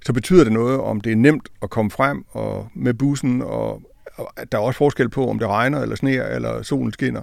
[0.04, 3.82] så betyder det noget, om det er nemt at komme frem og med bussen, og,
[4.14, 7.22] og der er også forskel på, om det regner eller sneer, eller solen skinner.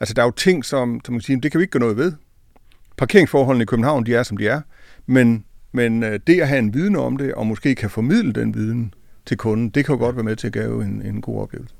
[0.00, 1.80] Altså, der er jo ting, som, som man kan sige, det kan vi ikke gøre
[1.80, 2.12] noget ved.
[2.96, 4.60] Parkeringsforholdene i København, de er, som de er,
[5.06, 8.54] men, men øh, det at have en viden om det, og måske kan formidle den
[8.54, 8.94] viden
[9.26, 11.74] til kunden, det kan jo godt være med til at give en, en god oplevelse.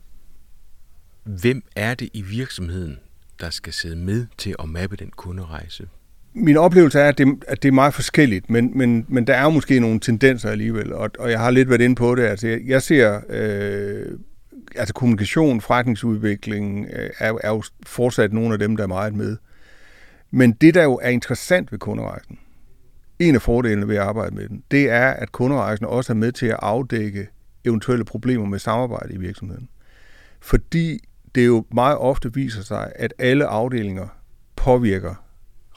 [1.24, 2.98] Hvem er det i virksomheden,
[3.40, 5.88] der skal sidde med til at mappe den kunderejse?
[6.34, 9.42] Min oplevelse er, at det, at det er meget forskelligt, men, men, men der er
[9.42, 12.22] jo måske nogle tendenser alligevel, og, og jeg har lidt været inde på det.
[12.22, 14.18] Altså, jeg, jeg ser, øh,
[14.76, 19.36] altså kommunikation, forretningsudvikling øh, er, er jo fortsat nogle af dem, der er meget med.
[20.30, 22.38] Men det, der jo er interessant ved kunderejsen,
[23.18, 26.32] en af fordelene ved at arbejde med den, det er, at kunderejsen også er med
[26.32, 27.28] til at afdække
[27.64, 29.68] eventuelle problemer med samarbejde i virksomheden.
[30.40, 34.08] Fordi det jo meget ofte viser sig, at alle afdelinger
[34.56, 35.14] påvirker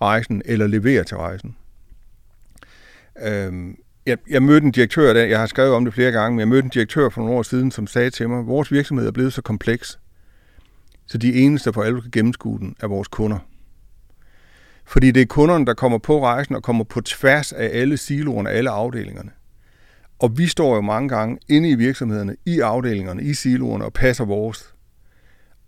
[0.02, 1.56] rejsen eller leverer til rejsen.
[3.24, 6.40] Øhm, jeg, jeg mødte en direktør, der, jeg har skrevet om det flere gange, men
[6.40, 9.12] jeg mødte en direktør for nogle år siden, som sagde til mig, vores virksomhed er
[9.12, 10.00] blevet så kompleks,
[11.06, 13.40] så de eneste, der for alvor kan gennemskue den, er vores kunder.
[14.86, 18.50] Fordi det er kunderne, der kommer på rejsen og kommer på tværs af alle siloerne,
[18.50, 19.32] alle afdelingerne.
[20.20, 24.26] Og vi står jo mange gange inde i virksomhederne, i afdelingerne, i siloerne og passer
[24.26, 24.73] vores.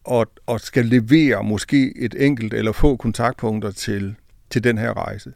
[0.06, 4.16] Og, og skal levere måske et enkelt eller få kontaktpunkter til,
[4.50, 5.34] til den her rejse.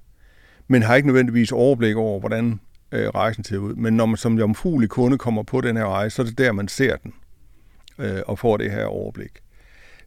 [0.67, 2.59] Men har ikke nødvendigvis overblik over, hvordan
[2.91, 3.75] øh, rejsen ser ud.
[3.75, 6.51] Men når man som jomfruelig kunde kommer på den her rejse, så er det der,
[6.51, 7.13] man ser den
[7.99, 9.31] øh, og får det her overblik.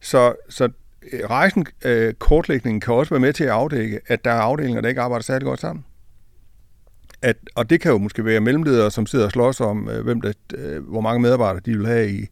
[0.00, 0.68] Så, så
[1.12, 4.80] øh, rejsen, øh, kortlægningen kan også være med til at afdække, at der er afdelinger,
[4.80, 5.84] der ikke arbejder særlig godt sammen.
[7.22, 10.20] At, og det kan jo måske være mellemledere, som sidder og slås om, øh, hvem
[10.20, 12.26] der, øh, hvor mange medarbejdere de vil have i,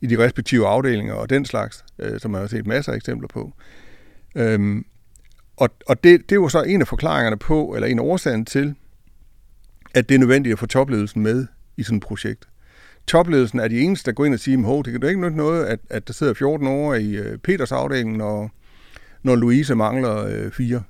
[0.00, 3.28] i de respektive afdelinger og den slags, øh, som man har set masser af eksempler
[3.28, 3.52] på.
[4.34, 4.84] Øhm,
[5.56, 8.74] og og det, det var så en af forklaringerne på, eller en af årsagen til,
[9.94, 12.48] at det er nødvendigt at få topledelsen med i sådan et projekt.
[13.06, 15.64] Topledelsen er de eneste, der går ind og siger, at det kan da ikke noget,
[15.64, 18.50] at, at der sidder 14 år i øh, Peters afdeling, når,
[19.22, 20.82] når Louise mangler øh, fire.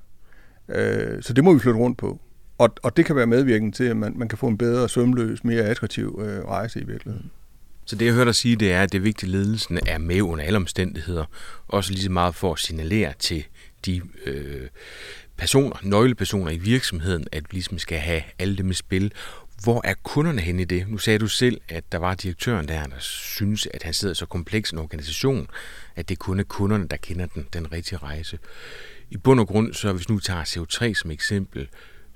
[0.68, 2.20] Øh, så det må vi flytte rundt på.
[2.58, 5.44] Og, og det kan være medvirkende til, at man, man kan få en bedre, sømløs,
[5.44, 7.30] mere attraktiv øh, rejse i virkeligheden.
[7.90, 9.98] Så det, jeg hørte dig sige, det er, at det er vigtigt, at ledelsen er
[9.98, 11.24] med under alle omstændigheder.
[11.68, 13.44] Også lige så meget for at signalere til
[13.86, 14.68] de øh,
[15.36, 19.12] personer, nøglepersoner i virksomheden, at vi ligesom skal have alle dem i spil.
[19.62, 20.88] Hvor er kunderne henne i det?
[20.88, 24.26] Nu sagde du selv, at der var direktøren der, der synes, at han sidder så
[24.26, 25.48] kompleks en organisation,
[25.96, 28.38] at det kun er kunderne, der kender den, den rigtige rejse.
[29.10, 31.68] I bund og grund, så hvis nu tager CO3 som eksempel,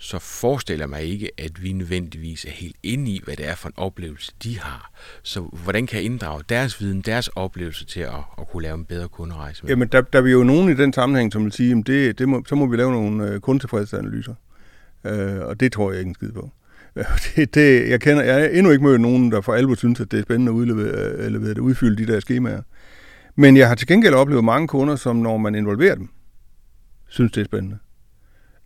[0.04, 3.68] så forestiller mig ikke, at vi nødvendigvis er helt inde i, hvad det er for
[3.68, 4.90] en oplevelse, de har.
[5.22, 8.84] Så hvordan kan jeg inddrage deres viden, deres oplevelse til at, at kunne lave en
[8.84, 9.62] bedre kunderejse?
[9.62, 9.70] Med?
[9.70, 12.18] Jamen, der, der er vi jo nogen i den sammenhæng, som vil sige, at det,
[12.18, 14.34] det må, så må vi lave nogle øh, kundetilfredsanalyser.
[15.04, 16.50] Øh, og det tror jeg ikke en skid på.
[17.36, 20.10] Det, det, jeg, kender, jeg har endnu ikke mødt nogen, der for alvor synes, at
[20.10, 22.62] det er spændende at udlevere, øh, eller ved at udfylde de der skemaer.
[23.36, 26.08] Men jeg har til gengæld oplevet mange kunder, som når man involverer dem,
[27.08, 27.78] synes det er spændende.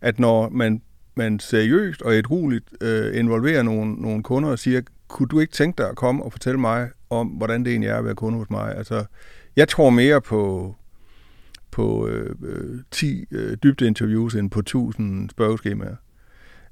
[0.01, 0.81] At når man
[1.15, 5.77] man seriøst og roligt øh, involverer nogle, nogle kunder og siger, kunne du ikke tænke
[5.77, 8.49] dig at komme og fortælle mig om, hvordan det egentlig er at være kunde hos
[8.49, 8.75] mig?
[8.75, 9.05] Altså,
[9.55, 10.75] jeg tror mere på,
[11.71, 12.35] på øh,
[12.91, 15.95] 10 øh, øh dybde interviews end på 1000 spørgeskemaer.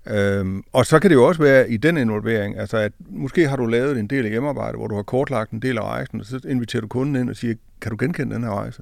[0.10, 3.56] Øhm, og så kan det jo også være i den involvering, altså at måske har
[3.56, 6.26] du lavet en del af hjemmearbejde, hvor du har kortlagt en del af rejsen, og
[6.26, 8.82] så inviterer du kunden ind og siger, kan du genkende den her rejse?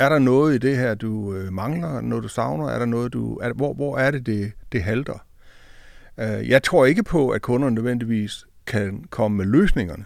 [0.00, 2.00] Er der noget i det her, du øh, mangler?
[2.00, 2.68] Noget, du savner?
[2.68, 3.36] Er der noget, du...
[3.36, 5.26] Er, hvor, hvor er det, det, det halter?
[6.18, 10.04] Øh, jeg tror ikke på, at kunderne nødvendigvis kan komme med løsningerne.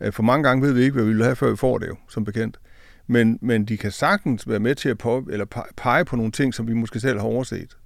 [0.00, 1.88] Øh, for mange gange ved vi ikke, hvad vi vil have, før vi får det
[1.88, 2.60] jo, som bekendt.
[3.06, 5.44] Men, men de kan sagtens være med til at på, eller
[5.76, 7.76] pege på nogle ting, som vi måske selv har overset.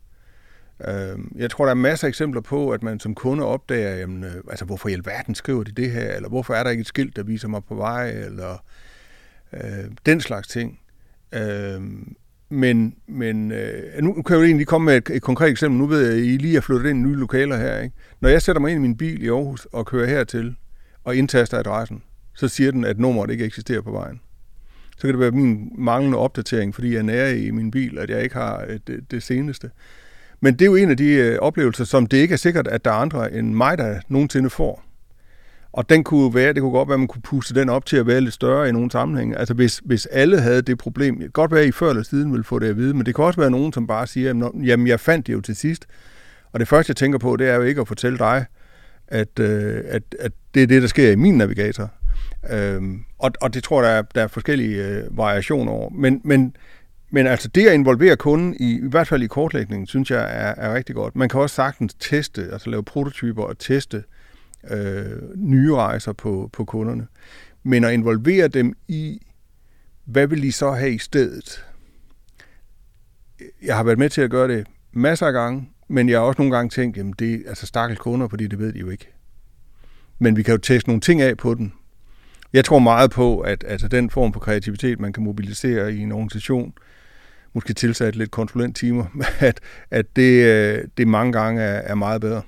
[0.88, 4.24] Øh, jeg tror, der er masser af eksempler på, at man som kunde opdager, jamen,
[4.24, 6.86] øh, altså, hvorfor i alverden skriver de det her, eller hvorfor er der ikke et
[6.86, 8.64] skilt, der viser mig på vej, eller
[9.52, 10.78] øh, den slags ting.
[11.34, 11.80] Øh,
[12.48, 15.78] men men øh, nu kan jeg jo egentlig komme med et, et konkret eksempel.
[15.78, 17.80] Nu ved jeg, at I lige er flyttet ind i nye lokaler her.
[17.80, 17.96] Ikke?
[18.20, 20.56] Når jeg sætter mig ind i min bil i Aarhus og kører hertil
[21.04, 22.02] og indtaster adressen,
[22.34, 24.20] så siger den, at nummeret ikke eksisterer på vejen.
[24.96, 28.10] Så kan det være min manglende opdatering, fordi jeg er nære i min bil, at
[28.10, 29.70] jeg ikke har øh, det, det seneste.
[30.40, 32.84] Men det er jo en af de øh, oplevelser, som det ikke er sikkert, at
[32.84, 34.83] der er andre end mig, der nogensinde får.
[35.76, 37.96] Og den kunne være, det kunne godt være, at man kunne puste den op til
[37.96, 39.38] at være lidt større i nogle sammenhænge.
[39.38, 42.02] Altså hvis, hvis alle havde det problem, det kan godt være, at I før eller
[42.02, 44.50] siden ville få det at vide, men det kan også være nogen, som bare siger,
[44.64, 45.86] jamen jeg fandt det jo til sidst.
[46.52, 48.44] Og det første, jeg tænker på, det er jo ikke at fortælle dig,
[49.08, 51.90] at, øh, at, at det er det, der sker i min navigator.
[52.50, 55.90] Øhm, og, og det tror jeg, der er, der er forskellige øh, variationer over.
[55.90, 56.56] Men, men,
[57.10, 60.54] men altså det at involvere kunden, i, i hvert fald i kortlægningen, synes jeg er,
[60.56, 61.16] er rigtig godt.
[61.16, 64.02] Man kan også sagtens teste, altså lave prototyper og teste øh,
[64.70, 67.06] Øh, nye rejser på, på kunderne.
[67.62, 69.26] Men at involvere dem i,
[70.04, 71.64] hvad vil de så have i stedet?
[73.62, 76.42] Jeg har været med til at gøre det masser af gange, men jeg har også
[76.42, 79.08] nogle gange tænkt, jamen det er altså stakkels kunder, fordi det ved de jo ikke.
[80.18, 81.72] Men vi kan jo teste nogle ting af på den.
[82.52, 86.12] Jeg tror meget på, at altså, den form for kreativitet, man kan mobilisere i en
[86.12, 86.72] organisation,
[87.52, 89.04] måske tilsat lidt konsulenttimer,
[89.38, 92.42] at, at det, øh, det mange gange er, er meget bedre.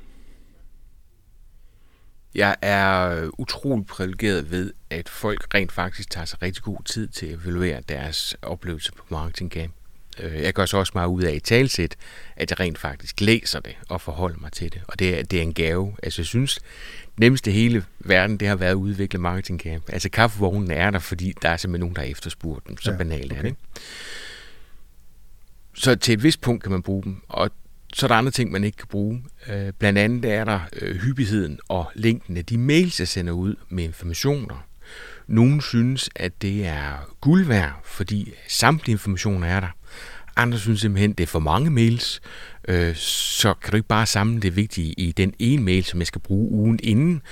[2.37, 7.27] Jeg er utrolig privilegeret ved, at folk rent faktisk tager sig rigtig god tid til
[7.27, 9.73] at evaluere deres oplevelse på Marketing Camp.
[10.21, 11.97] Øh, jeg gør så også meget ud af i talsæt,
[12.37, 14.83] at jeg rent faktisk læser det og forholder mig til det.
[14.89, 15.97] Og det er, det er en gave.
[16.03, 16.59] Altså jeg synes,
[17.17, 19.85] nemmeste hele verden, det har været at udvikle Marketing Camp.
[19.89, 22.77] Altså kaffevognen er der, fordi der er simpelthen nogen, der har efterspurgt dem.
[22.77, 23.39] Så ja, banalt okay.
[23.39, 23.55] er det.
[25.75, 27.23] Så til et vist punkt kan man bruge dem.
[27.29, 27.51] Og
[27.95, 29.25] så er der andre ting, man ikke kan bruge.
[29.49, 33.55] Øh, blandt andet er der øh, hyppigheden og længden af de mails, jeg sender ud
[33.69, 34.67] med informationer.
[35.27, 39.69] Nogle synes, at det er guld værd, fordi samtlige informationer er der.
[40.37, 42.21] Andre synes simpelthen, det er for mange mails,
[42.69, 46.07] øh, så kan du ikke bare samle det vigtige i den ene mail, som jeg
[46.07, 47.23] skal bruge ugen inden.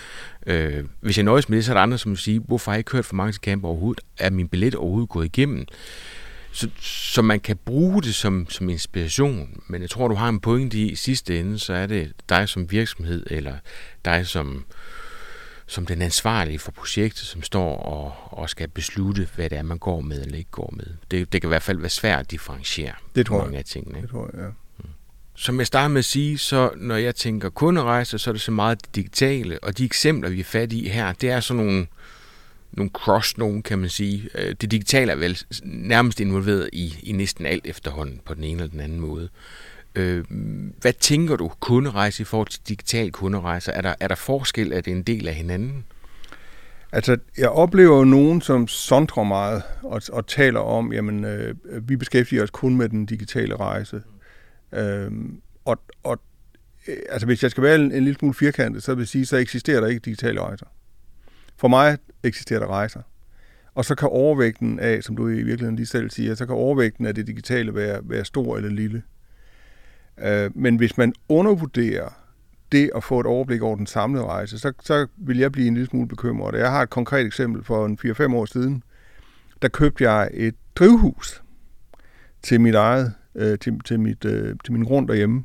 [0.47, 2.75] Øh, hvis jeg nøjes med det, så er der andre, som vil sige, hvorfor har
[2.75, 4.05] jeg ikke hørt for mange til camp overhovedet?
[4.19, 5.67] Er min billet overhovedet gået igennem?
[6.55, 10.41] Så, så man kan bruge det som, som inspiration, men jeg tror, du har en
[10.41, 13.57] pointe i, i sidste ende, så er det dig som virksomhed, eller
[14.05, 14.65] dig som,
[15.67, 19.79] som den ansvarlige for projektet, som står og, og skal beslutte, hvad det er, man
[19.79, 20.87] går med eller ikke går med.
[21.11, 23.59] Det, det kan i hvert fald være svært at differentiere det tror mange jeg.
[23.59, 24.03] af tingene.
[24.03, 24.49] Det tror jeg, ja.
[24.79, 24.85] Mm.
[25.35, 28.53] Som jeg starter med at sige, så når jeg tænker kunderejser, så er det så
[28.53, 31.87] meget det digitale, og de eksempler, vi er fat i her, det er sådan nogle
[32.77, 34.29] nogle cross nogen, kan man sige.
[34.35, 38.63] Øh, det digitale er vel nærmest involveret i, i næsten alt efterhånden på den ene
[38.63, 39.29] eller den anden måde.
[39.95, 40.25] Øh,
[40.81, 43.73] hvad tænker du kunderejse i forhold til digital kunderejse?
[43.73, 44.73] Er der, er der forskel?
[44.73, 45.85] Er det en del af hinanden?
[46.93, 51.97] Altså, jeg oplever jo nogen, som sondrer meget og, og taler om, jamen, øh, vi
[51.97, 54.03] beskæftiger os kun med den digitale rejse.
[54.73, 55.11] Øh,
[55.65, 56.21] og, og
[56.89, 59.27] øh, altså, hvis jeg skal være en, en lille smule firkantet, så vil jeg sige,
[59.27, 60.67] så eksisterer der ikke digitale rejser.
[61.57, 63.01] For mig eksisterer der rejser.
[63.75, 67.07] Og så kan overvægten af, som du i virkeligheden lige selv siger, så kan overvægten
[67.07, 69.03] af det digitale være, være stor eller lille.
[70.19, 72.09] Øh, men hvis man undervurderer
[72.73, 75.75] det at få et overblik over den samlede rejse, så, så vil jeg blive en
[75.75, 76.59] lille smule bekymret.
[76.59, 78.83] Jeg har et konkret eksempel for en 4-5 år siden.
[79.63, 81.43] Der købte jeg et drivhus
[82.43, 85.45] til mit eget, øh, til, til, mit, øh, til min grund derhjemme.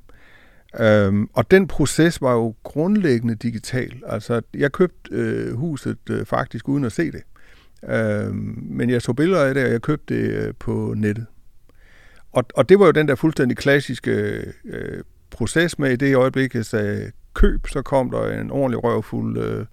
[0.80, 4.02] Øhm, og den proces var jo grundlæggende digital.
[4.08, 7.22] Altså, jeg købte øh, huset øh, faktisk uden at se det.
[7.90, 11.26] Øhm, men jeg så billeder af det, og jeg købte det øh, på nettet.
[12.32, 14.12] Og, og det var jo den der fuldstændig klassiske
[14.66, 19.38] øh, proces med, i det øjeblik, jeg sagde køb, så kom der en ordentlig røvfuld
[19.38, 19.66] øh,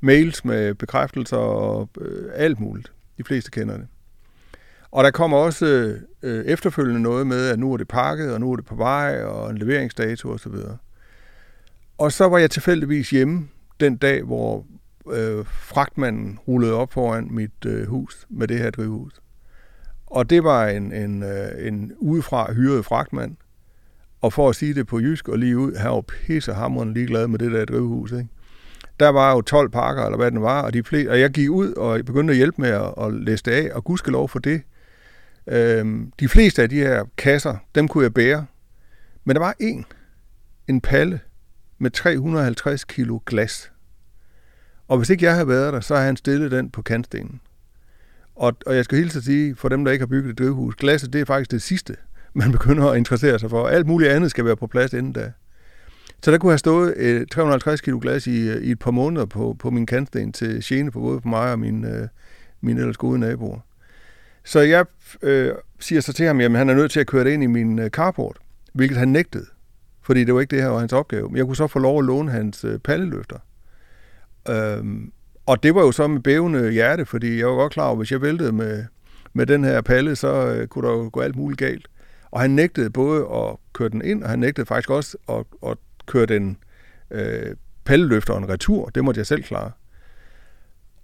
[0.00, 2.92] mails med bekræftelser og øh, alt muligt.
[3.18, 3.86] De fleste kender det.
[4.96, 8.52] Og der kommer også øh, efterfølgende noget med, at nu er det pakket, og nu
[8.52, 10.52] er det på vej, og en leveringsdato osv.
[10.52, 10.76] Og,
[11.98, 13.48] og så var jeg tilfældigvis hjemme
[13.80, 14.66] den dag, hvor
[15.12, 19.20] øh, fragtmanden rullede op foran mit øh, hus med det her drivhus.
[20.06, 23.36] Og det var en, en, øh, en udefra hyret fragtmand.
[24.20, 27.38] Og for at sige det på jysk og lige ud, han var pissehammerende ligeglad med
[27.38, 28.12] det der drivhus.
[28.12, 28.28] Ikke?
[29.00, 31.50] Der var jo 12 pakker, eller hvad den var, og, de flere, og jeg gik
[31.50, 34.62] ud og begyndte at hjælpe med at, at læse det af, og gudskelov for det.
[35.46, 38.46] Øhm, de fleste af de her kasser, dem kunne jeg bære.
[39.24, 39.86] Men der var en,
[40.68, 41.20] en palle
[41.78, 43.72] med 350 kilo glas.
[44.88, 47.40] Og hvis ikke jeg havde været der, så havde han stillet den på kantstenen.
[48.36, 50.74] Og, og jeg skal hilse at sige, for dem, der ikke har bygget et drivhus,
[50.74, 51.96] glasset det er faktisk det sidste,
[52.34, 53.66] man begynder at interessere sig for.
[53.66, 55.32] Alt muligt andet skal være på plads inden da.
[56.22, 59.26] Så der kunne have stået øh, 350 kilo glas i, øh, i et par måneder
[59.26, 62.08] på, på min kantsten til gene på både på mig og min, øh,
[62.60, 63.60] mine ellers gode naboer.
[64.46, 64.86] Så jeg
[65.22, 67.46] øh, siger så til ham, at han er nødt til at køre det ind i
[67.46, 68.38] min øh, carport,
[68.72, 69.46] hvilket han nægtede,
[70.02, 71.28] fordi det var ikke det her var hans opgave.
[71.28, 73.38] Men jeg kunne så få lov at låne hans øh, palleløfter.
[74.48, 75.12] Øhm,
[75.46, 77.98] og det var jo så med bævende hjerte, fordi jeg var godt klar over, at
[77.98, 78.84] hvis jeg væltede med,
[79.32, 81.88] med den her palle, så øh, kunne der jo gå alt muligt galt.
[82.30, 85.76] Og han nægtede både at køre den ind, og han nægtede faktisk også at, at
[86.06, 86.56] køre den
[87.10, 88.88] øh, palleløfteren retur.
[88.88, 89.70] Det måtte jeg selv klare.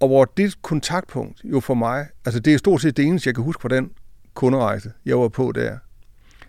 [0.03, 3.34] Og hvor det kontaktpunkt jo for mig, altså det er stort set det eneste, jeg
[3.34, 3.90] kan huske på den
[4.34, 5.78] kunderejse, jeg var på der.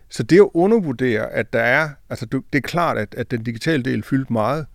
[0.09, 3.83] Så det at undervurdere, at der er, altså det er klart, at, at den digitale
[3.83, 4.65] del fyldte meget,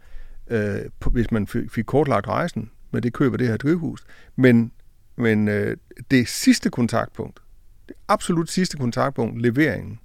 [0.50, 4.04] øh, hvis man fik kortlagt rejsen med det køb af det her drivhus.
[4.36, 4.72] Men,
[5.16, 5.76] men øh,
[6.10, 7.40] det sidste kontaktpunkt,
[7.88, 10.00] det absolut sidste kontaktpunkt, leveringen,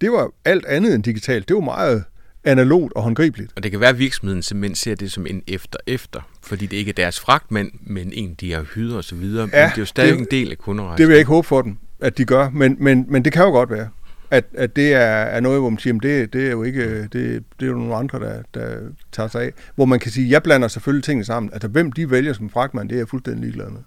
[0.00, 1.48] det var alt andet end digitalt.
[1.48, 2.04] Det var meget
[2.44, 3.52] analogt og håndgribeligt.
[3.56, 6.88] Og det kan være, at virksomheden simpelthen ser det som en efter-efter, fordi det ikke
[6.88, 9.48] er deres fragtmand, men en, de har hyret og så videre.
[9.52, 10.98] Ja, men det er jo stadig det, en del af kunderejsen.
[10.98, 13.42] Det vil jeg ikke håbe for dem, at de gør, men, men, men det kan
[13.42, 13.88] jo godt være,
[14.30, 17.12] at, at det er, er noget, hvor man siger, det, det er jo ikke, det,
[17.12, 18.78] det er jo nogle andre, der, der
[19.12, 19.52] tager sig af.
[19.74, 21.52] Hvor man kan sige, jeg blander selvfølgelig tingene sammen.
[21.52, 23.80] Altså, hvem de vælger som fragtmand, det er jeg fuldstændig ligeglad med.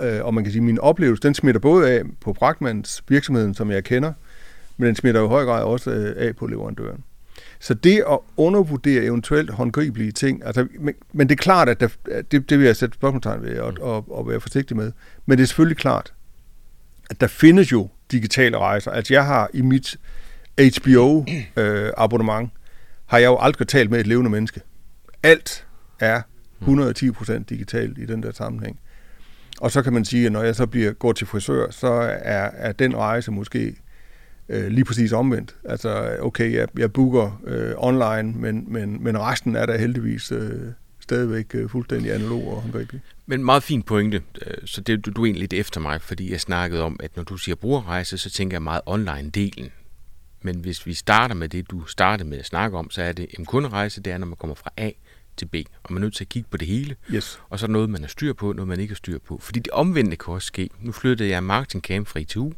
[0.00, 3.54] Øh, og man kan sige, at min oplevelse, den smitter både af på fragtmands virksomheden,
[3.54, 4.12] som jeg kender,
[4.76, 7.04] men den smitter jo i høj grad også øh, af på leverandøren.
[7.60, 11.88] Så det at undervurdere eventuelt håndgribelige ting, altså, men, men det er klart, at der,
[12.30, 14.92] det, det vil jeg sætte spørgsmålstegn ved og, og, og være forsigtig med,
[15.26, 16.12] men det er selvfølgelig klart,
[17.10, 18.90] at der findes jo digitale rejser.
[18.90, 19.96] Altså jeg har i mit
[20.58, 22.58] HBO-abonnement, øh,
[23.06, 24.60] har jeg jo aldrig talt med et levende menneske.
[25.22, 25.66] Alt
[26.00, 26.22] er
[26.62, 28.80] 110% digitalt i den der sammenhæng.
[29.60, 31.86] Og så kan man sige, at når jeg så bliver, går til frisør, så
[32.22, 33.76] er, er den rejse måske
[34.48, 35.56] øh, lige præcis omvendt.
[35.64, 40.60] Altså, okay, jeg, jeg booker øh, online, men, men, men resten er der heldigvis øh,
[41.00, 43.00] stadigvæk øh, fuldstændig analog og håndgribelig.
[43.26, 46.32] Men meget fin pointe, øh, så det du, du er egentlig lidt efter mig, fordi
[46.32, 49.70] jeg snakkede om, at når du siger brugerrejse, så tænker jeg meget online-delen.
[50.42, 53.26] Men hvis vi starter med det, du startede med at snakke om, så er det
[53.38, 54.90] en kunderejse, det er, når man kommer fra A
[55.36, 56.96] til B, og man er nødt til at kigge på det hele.
[57.14, 57.40] Yes.
[57.48, 59.38] Og så er noget, man har styr på, noget, man ikke har styr på.
[59.42, 60.70] Fordi det omvendte kan også ske.
[60.80, 62.52] Nu flyttede jeg marketing camp fra ITU,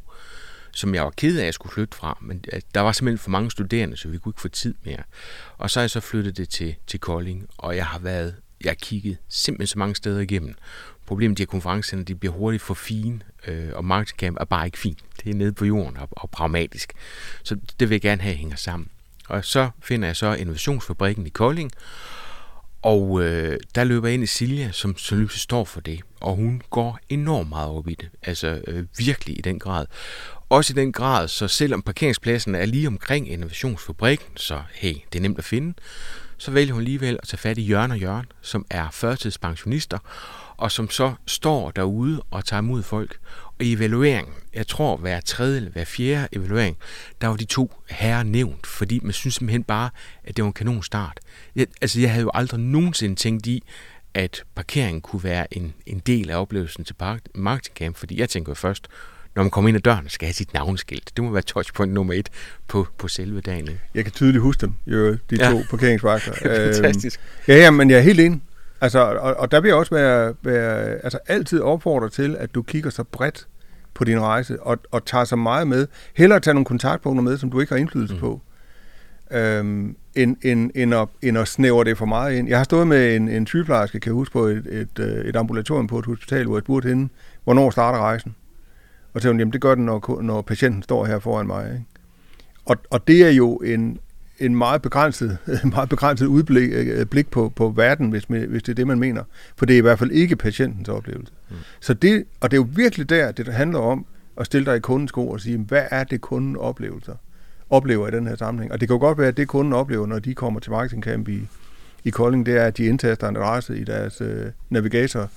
[0.73, 3.18] som jeg var ked af, at jeg skulle flytte fra, men øh, der var simpelthen
[3.18, 5.03] for mange studerende, så vi kunne ikke få tid mere.
[5.59, 8.71] Og så er jeg så flyttet det til, til Kolding, og jeg har været, jeg
[8.71, 10.55] har kigget simpelthen så mange steder igennem.
[11.07, 14.79] Problemet de her konferencer, de bliver hurtigt for fine, øh, og marketingcamp er bare ikke
[14.79, 14.99] fint.
[15.25, 16.93] Det er nede på jorden og, og pragmatisk.
[17.43, 18.89] Så det vil jeg gerne have, hænger sammen.
[19.29, 21.73] Og så finder jeg så Innovationsfabrikken i Kolding,
[22.83, 26.62] og øh, der løber jeg ind i Silja, som selvfølgelig står for det, og hun
[26.70, 29.87] går enormt meget op i det, altså øh, virkelig i den grad.
[30.49, 35.22] Også i den grad, så selvom parkeringspladsen er lige omkring Innovationsfabrikken, så hey, det er
[35.22, 35.74] nemt at finde,
[36.39, 39.99] så vælger hun alligevel at tage fat i Jørgen og Jørgen, som er førtidspensionister,
[40.57, 43.18] og som så står derude og tager imod folk.
[43.61, 46.77] Evalueringen, jeg tror hver tredje eller hver fjerde evaluering,
[47.21, 49.91] der var de to herrer nævnt, fordi man synes simpelthen bare,
[50.25, 51.21] at det var en kanon start.
[51.57, 53.63] Jeg, altså jeg havde jo aldrig nogensinde tænkt i,
[54.15, 56.95] at parkeringen kunne være en, en del af oplevelsen til
[57.35, 58.89] marketingcamp, fordi jeg tænker jo først,
[59.35, 61.17] når man kommer ind ad døren, skal have sit navnskilt.
[61.17, 62.29] Det må være touchpoint nummer et
[62.69, 63.69] på, på selve dagen.
[63.95, 65.51] Jeg kan tydeligt huske dem, jo, de ja.
[65.51, 66.33] to parkeringsvagter.
[66.75, 67.21] Fantastisk.
[67.21, 68.41] Øhm, ja, ja, men jeg er helt enig.
[68.81, 72.62] Altså, og, og der vil jeg også være, være altså, altid opfordre til, at du
[72.62, 73.47] kigger så bredt
[73.95, 75.87] på din rejse, og, og tager så meget med.
[76.16, 78.20] Hellere tage nogle kontaktpunkter med, som du ikke har indflydelse mm.
[78.20, 78.41] på,
[79.31, 82.49] øhm, end, end, end, at, end at snævre det for meget ind.
[82.49, 85.37] Jeg har stået med en, en sygeplejerske, kan jeg huske, på et, et, øh, et
[85.37, 87.09] ambulatorium på et hospital, hvor jeg spurgte hende,
[87.45, 88.35] hvornår starter rejsen?
[89.14, 91.70] Og så hun, jamen det gør den, når, når patienten står her foran mig.
[91.72, 91.85] Ikke?
[92.64, 93.99] Og, og det er jo en,
[94.41, 95.38] en meget begrænset,
[95.74, 98.99] meget begrænset udblik øh, blik på, på verden, hvis, man, hvis det er det, man
[98.99, 99.22] mener.
[99.57, 101.32] For det er i hvert fald ikke patientens oplevelse.
[101.51, 101.57] Mm.
[101.80, 104.80] Så det, og det er jo virkelig der, det handler om at stille dig i
[104.80, 107.14] kundens sko og sige, hvad er det kunden oplevelser?
[107.70, 108.72] oplever i den her sammenhæng.
[108.72, 111.28] Og det kan jo godt være, at det kunden oplever, når de kommer til marketingcamp
[111.28, 111.49] i,
[112.05, 115.28] i Kolding, det er, at de indtaster en adresse i deres øh, navigator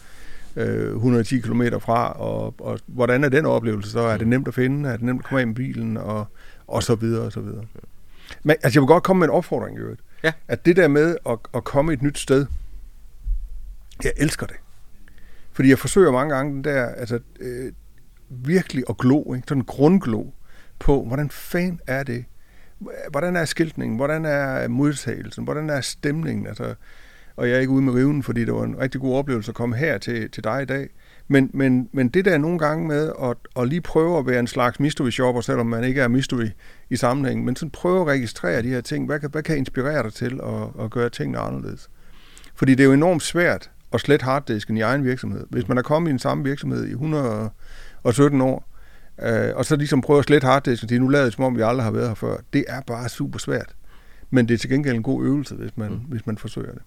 [0.56, 4.00] øh, 110 km fra, og, og hvordan er den oplevelse så?
[4.00, 4.90] Er det nemt at finde?
[4.90, 5.98] Er det nemt at komme af med bilen?
[5.98, 6.26] Og,
[6.68, 7.64] og så videre, og så videre.
[8.44, 10.00] Men altså, jeg vil godt komme med en opfordring, Jørgen.
[10.24, 10.32] Ja.
[10.48, 12.46] At det der med at, at komme et nyt sted,
[14.04, 14.56] jeg elsker det.
[15.52, 17.72] Fordi jeg forsøger mange gange den der, altså øh,
[18.30, 19.48] virkelig at glo, ikke?
[19.48, 20.26] sådan en grundglo
[20.80, 22.26] på, hvordan fan er det?
[23.12, 23.98] Hvordan er skiltningen?
[23.98, 25.44] Hvordan er modtagelsen?
[25.44, 26.48] Hvordan er stemningen?
[26.48, 26.76] Altså,
[27.36, 29.56] og jeg er ikke ude med riven, fordi det var en rigtig god oplevelse at
[29.56, 30.90] komme her til, til dig i dag.
[31.28, 34.48] Men, men, men det der nogle gange med at, at lige prøve at være en
[34.48, 36.48] slags mystery shopper, selvom man ikke er mystery
[36.90, 39.06] i sammenhæng, men sådan prøve at registrere de her ting.
[39.06, 41.90] Hvad kan, hvad kan inspirere dig til at, at gøre tingene anderledes?
[42.56, 45.46] Fordi det er jo enormt svært at slette harddisken i egen virksomhed.
[45.50, 48.70] Hvis man er kommet i en samme virksomhed i 117 år,
[49.22, 51.62] øh, og så ligesom prøve at slette harddisken, til nu lader det som om, vi
[51.62, 52.38] aldrig har været her før.
[52.54, 53.76] Det er bare super svært.
[54.30, 55.98] Men det er til gengæld en god øvelse, hvis man, mm.
[55.98, 56.82] hvis man forsøger det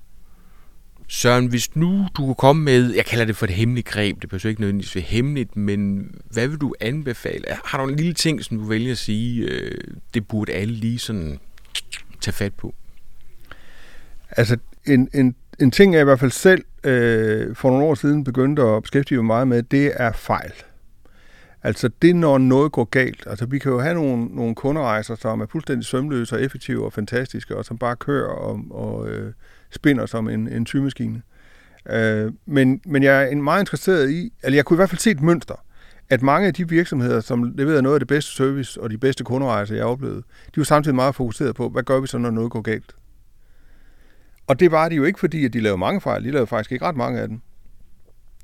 [1.08, 4.28] Søren, hvis nu du kunne komme med, jeg kalder det for et hemmeligt greb, det
[4.30, 7.44] behøver ikke nødvendigvis være hemmeligt, men hvad vil du anbefale?
[7.64, 9.80] Har du en lille ting, som du vælger at sige, øh,
[10.14, 11.38] det burde alle lige sådan
[12.20, 12.74] tage fat på?
[14.30, 18.24] Altså, en, en, en ting, jeg i hvert fald selv øh, for nogle år siden
[18.24, 20.52] begyndte at beskæftige mig meget med, det er fejl.
[21.62, 23.24] Altså det, når noget går galt.
[23.26, 26.92] Altså vi kan jo have nogle, nogle kunderejser, som er fuldstændig sømløse og effektive og
[26.92, 29.32] fantastiske, og som bare kører og, og øh,
[29.76, 31.22] spinder som en, en tymaskine.
[31.90, 35.10] Øh, men, men jeg er meget interesseret i, eller jeg kunne i hvert fald se
[35.10, 35.54] et mønster,
[36.10, 39.24] at mange af de virksomheder, som leverer noget af det bedste service og de bedste
[39.24, 40.24] kunderejser, jeg har oplevet,
[40.54, 42.94] de var samtidig meget fokuseret på, hvad gør vi så, når noget går galt?
[44.46, 46.24] Og det var de jo ikke, fordi at de lavede mange fejl.
[46.24, 47.40] De lavede faktisk ikke ret mange af dem.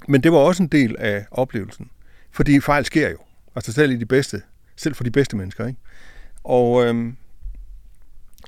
[0.09, 1.91] Men det var også en del af oplevelsen.
[2.31, 3.17] Fordi fejl sker jo.
[3.55, 4.43] Altså selv i de bedste,
[4.77, 5.67] selv for de bedste mennesker.
[5.67, 5.81] Ikke?
[6.45, 7.17] Og, øhm,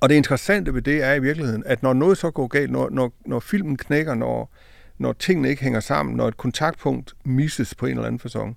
[0.04, 2.88] og det interessante ved det er i virkeligheden, at når noget så går galt, når,
[2.90, 4.54] når, når filmen knækker, når,
[4.98, 8.56] når tingene ikke hænger sammen, når et kontaktpunkt misses på en eller anden fasong,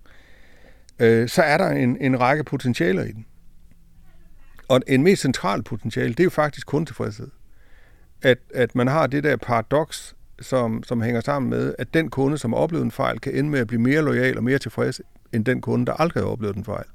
[0.99, 3.25] øh, så er der en, en række potentialer i den.
[4.67, 7.29] Og en mest central potentiale, det er jo faktisk kundetilfredshed.
[8.21, 12.37] At, at man har det der paradoks, som, som hænger sammen med, at den kunde,
[12.37, 15.01] som har oplevet en fejl, kan ende med at blive mere lojal og mere tilfreds
[15.33, 16.85] end den kunde, der aldrig har oplevet en fejl.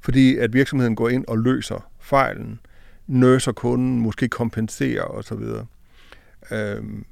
[0.00, 2.60] Fordi at virksomheden går ind og løser fejlen,
[3.10, 5.42] nøser kunden, måske kompenserer osv.
[6.50, 7.04] Øhm,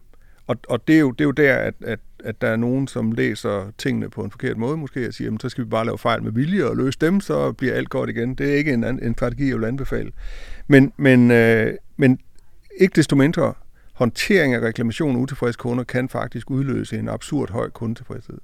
[0.47, 2.89] og, og det, er jo, det er jo der, at, at, at der er nogen,
[2.89, 5.85] som læser tingene på en forkert måde måske, og siger, jamen, så skal vi bare
[5.85, 8.35] lave fejl med vilje og løse dem, så bliver alt godt igen.
[8.35, 10.13] Det er ikke en, en strategi, jeg vil anbefale.
[10.67, 12.19] Men, men, øh, men
[12.81, 13.55] ikke desto mindre,
[13.93, 18.39] håndtering af reklamation og utilfredse kunder kan faktisk udløse en absurd høj kundetilfredshed.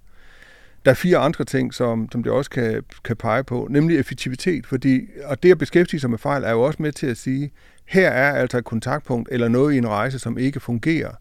[0.85, 4.67] Der er fire andre ting, som, som det også kan, kan pege på, nemlig effektivitet,
[4.67, 7.51] fordi, og det at beskæftige sig med fejl er jo også med til at sige,
[7.85, 11.13] her er altså et kontaktpunkt eller noget i en rejse, som ikke fungerer.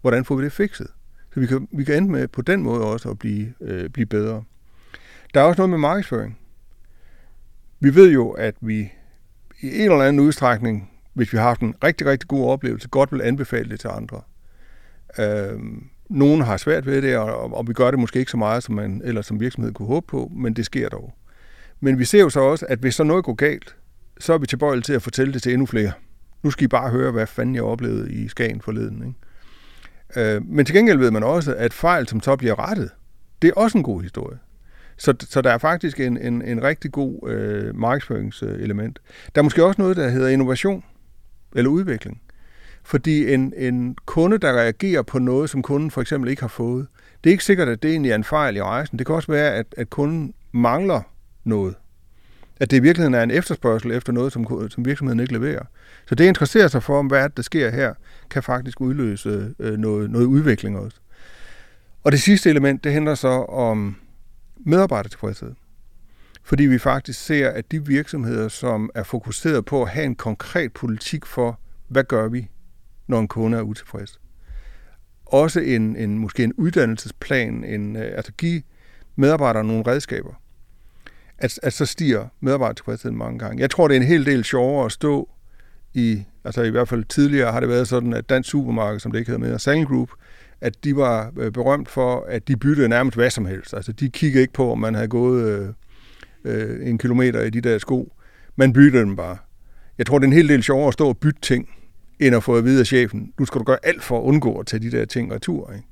[0.00, 0.86] Hvordan får vi det fikset?
[1.34, 4.06] Så vi kan, vi kan ende med på den måde også at blive, øh, blive
[4.06, 4.44] bedre.
[5.34, 6.38] Der er også noget med markedsføring.
[7.80, 8.92] Vi ved jo, at vi
[9.60, 13.12] i en eller anden udstrækning, hvis vi har haft en rigtig, rigtig god oplevelse, godt
[13.12, 14.20] vil anbefale det til andre.
[15.18, 15.60] Øh,
[16.12, 18.74] nogen har svært ved det, og, og vi gør det måske ikke så meget, som
[18.74, 21.14] man eller som virksomhed kunne håbe på, men det sker dog.
[21.80, 23.76] Men vi ser jo så også, at hvis så noget går galt,
[24.20, 25.92] så er vi tilbøjelige til at fortælle det til endnu flere.
[26.42, 29.14] Nu skal I bare høre, hvad fanden jeg oplevede i Skagen forleden.
[30.16, 30.34] Ikke?
[30.34, 32.90] Øh, men til gengæld ved man også, at fejl, som så bliver rettet,
[33.42, 34.38] det er også en god historie.
[34.96, 38.98] Så, så der er faktisk en, en, en rigtig god øh, markedsføringselement.
[39.34, 40.84] Der er måske også noget, der hedder innovation
[41.56, 42.22] eller udvikling.
[42.84, 46.86] Fordi en, en kunde, der reagerer på noget, som kunden for eksempel ikke har fået,
[47.24, 48.98] det er ikke sikkert, at det egentlig er en fejl i rejsen.
[48.98, 51.00] Det kan også være, at, at kunden mangler
[51.44, 51.74] noget.
[52.60, 55.64] At det i virkeligheden er en efterspørgsel efter noget, som, som virksomheden ikke leverer.
[56.06, 57.94] Så det interesserer sig for, om hvad der sker her,
[58.30, 60.96] kan faktisk udløse øh, noget, noget udvikling også.
[62.04, 63.96] Og det sidste element, det handler så om
[64.56, 65.52] medarbejdertilfredshed.
[66.42, 70.72] Fordi vi faktisk ser, at de virksomheder, som er fokuseret på at have en konkret
[70.72, 72.48] politik for, hvad gør vi
[73.06, 74.20] når en kunde er utilfreds.
[75.26, 78.62] Også en, en måske en uddannelsesplan, en, øh, altså give
[79.16, 80.34] medarbejdere nogle redskaber.
[81.38, 83.60] At, at så stiger medarbejdertilfredsheden mange gange.
[83.60, 85.28] Jeg tror, det er en hel del sjovere at stå
[85.94, 89.18] i, altså i hvert fald tidligere har det været sådan, at Dansk Supermarked, som det
[89.18, 90.08] ikke hedder med, Sangl Group,
[90.60, 93.74] at de var øh, berømt for, at de byttede nærmest hvad som helst.
[93.74, 95.68] Altså de kiggede ikke på, om man havde gået øh,
[96.44, 98.12] øh, en kilometer i de der sko.
[98.56, 99.36] Man byttede dem bare.
[99.98, 101.68] Jeg tror, det er en hel del sjovere at stå og bytte ting,
[102.26, 104.58] end at få at vide af chefen, nu skal du gøre alt for at undgå
[104.58, 105.72] at tage de der ting retur.
[105.72, 105.86] Ikke?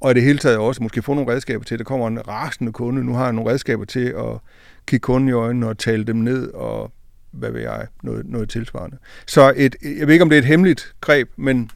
[0.00, 2.28] Og i det hele taget også måske få nogle redskaber til, at der kommer en
[2.28, 3.04] rasende kunde.
[3.04, 4.38] Nu har jeg nogle redskaber til at
[4.86, 6.92] kigge kunden i øjnene og tale dem ned, og
[7.30, 8.96] hvad ved jeg, noget, noget tilsvarende.
[9.26, 11.70] Så et, jeg ved ikke, om det er et hemmeligt greb, men,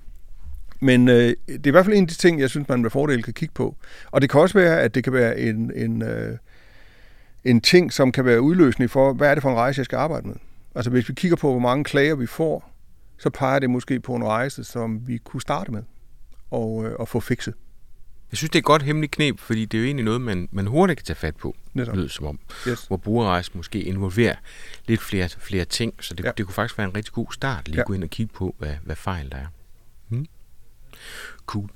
[0.80, 2.90] men øh, det er i hvert fald en af de ting, jeg synes, man med
[2.90, 3.76] fordel kan kigge på.
[4.10, 6.36] Og det kan også være, at det kan være en, en, øh,
[7.44, 9.96] en ting, som kan være udløsende for, hvad er det for en rejse, jeg skal
[9.96, 10.36] arbejde med.
[10.74, 12.71] Altså hvis vi kigger på, hvor mange klager vi får,
[13.22, 15.82] så peger det måske på en rejse, som vi kunne starte med
[16.50, 17.54] og, øh, og få fikset.
[18.30, 20.48] Jeg synes, det er et godt hemmeligt knep, fordi det er jo egentlig noget, man,
[20.52, 21.96] man hurtigt kan tage fat på, Netop.
[21.96, 22.38] lyder som om.
[22.68, 22.84] Yes.
[22.86, 24.34] Hvor brugerrejse måske involverer
[24.86, 26.30] lidt flere, flere ting, så det, Ja.
[26.36, 27.82] det kunne faktisk være en rigtig god start, lige Ja.
[27.86, 29.46] gå ind og kigge på, hvad, hvad fejl der er.
[30.08, 30.26] Hmm.
[31.46, 31.68] Cool.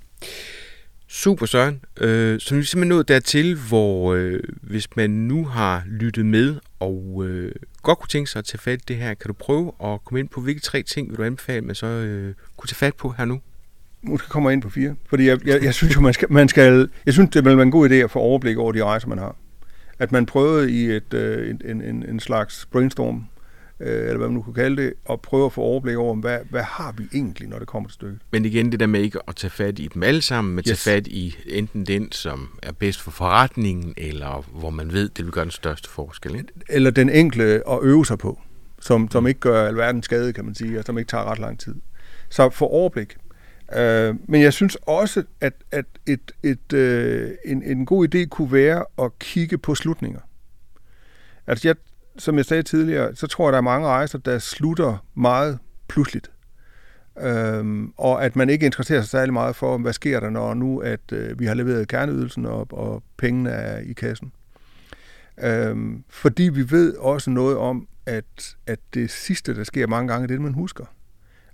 [1.09, 1.85] Super Søren.
[2.01, 6.27] Øh, så nu er vi simpelthen nået dertil, hvor øh, hvis man nu har lyttet
[6.27, 7.53] med og øh,
[7.87, 10.21] godt kunne tænke sig at tage fat i det her, kan du prøve at komme
[10.21, 13.15] ind på, hvilke tre ting vil du anbefale, man så øh, kunne tage fat på
[13.19, 13.41] her nu?
[14.03, 14.95] Måske kommer jeg ind på fire.
[15.07, 17.63] Fordi jeg, jeg, jeg synes jo, man skal, man skal, jeg synes, det vil være
[17.63, 19.37] en god idé at få overblik over de rejser, man har.
[19.99, 23.25] At man prøvede i et, øh, en, en, en slags brainstorm
[23.81, 26.39] øh, eller hvad man nu kunne kalde det, og prøve at få overblik over, hvad,
[26.51, 28.21] hvad har vi egentlig, når det kommer til stykket.
[28.31, 30.83] Men igen, det der med ikke at tage fat i dem alle sammen, men yes.
[30.83, 35.25] tage fat i enten den, som er bedst for forretningen, eller hvor man ved, det
[35.25, 36.35] vil gøre den største forskel.
[36.35, 36.49] Ikke?
[36.69, 38.41] Eller den enkle at øve sig på,
[38.81, 41.61] som, som ikke gør alverden skade, kan man sige, og som ikke tager ret lang
[41.61, 41.75] tid.
[42.29, 43.17] Så få overblik.
[43.77, 48.53] Øh, men jeg synes også, at, at et, et, øh, en, en god idé kunne
[48.53, 50.21] være at kigge på slutninger.
[51.47, 51.77] Altså, jeg,
[52.19, 55.59] som jeg sagde tidligere, så tror jeg, der er mange rejser, der slutter meget
[55.89, 56.31] pludseligt.
[57.21, 60.79] Øhm, og at man ikke interesserer sig særlig meget for, hvad sker der, når nu
[60.79, 64.33] at øh, vi har leveret kerneydelsen og, og pengene er i kassen.
[65.43, 70.29] Øhm, fordi vi ved også noget om, at, at det sidste, der sker mange gange,
[70.29, 70.85] det er det, man husker.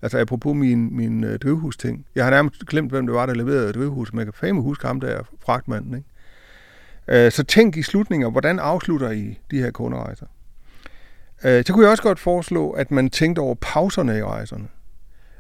[0.02, 2.06] Altså apropos min, min øh, drivhus-ting.
[2.14, 4.86] Jeg har nærmest glemt, hvem det var, der leverede drivhus, men jeg kan fandme huske
[4.86, 5.94] ham der, fragtmanden.
[5.94, 7.26] Ikke?
[7.26, 10.26] Øh, så tænk i slutninger, hvordan afslutter I de her kunderejser?
[11.44, 14.68] Øh, så kunne jeg også godt foreslå, at man tænkte over pauserne i rejserne.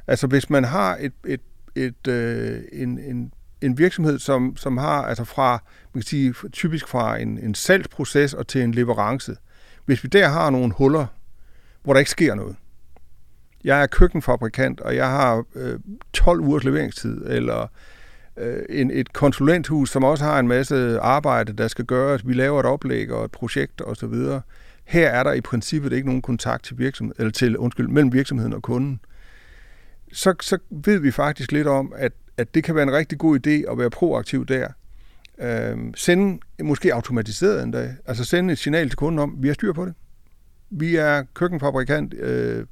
[0.06, 1.40] Altså hvis man har et, et,
[1.74, 5.50] et, øh, en, en, en virksomhed, som, som har altså fra,
[5.94, 9.36] man kan sige, typisk fra en, en salgsproces og til en leverance.
[9.84, 11.06] Hvis vi der har nogle huller,
[11.82, 12.56] hvor der ikke sker noget,
[13.64, 15.78] jeg er køkkenfabrikant, og jeg har øh,
[16.12, 17.66] 12 ugers leveringstid, eller
[18.36, 22.26] øh, en, et konsulenthus, som også har en masse arbejde, der skal gøres.
[22.26, 24.14] Vi laver et oplæg og et projekt osv.
[24.84, 28.52] Her er der i princippet ikke nogen kontakt til virksomhed, eller til, undskyld, mellem virksomheden
[28.52, 29.00] og kunden.
[30.12, 33.46] Så, så ved vi faktisk lidt om, at, at det kan være en rigtig god
[33.46, 34.68] idé at være proaktiv der.
[35.38, 39.72] Øhm, sende, måske automatiseret endda, altså sende et signal til kunden om, vi har styr
[39.72, 39.94] på det.
[40.70, 42.66] Vi er køkkenfabrikant, øh,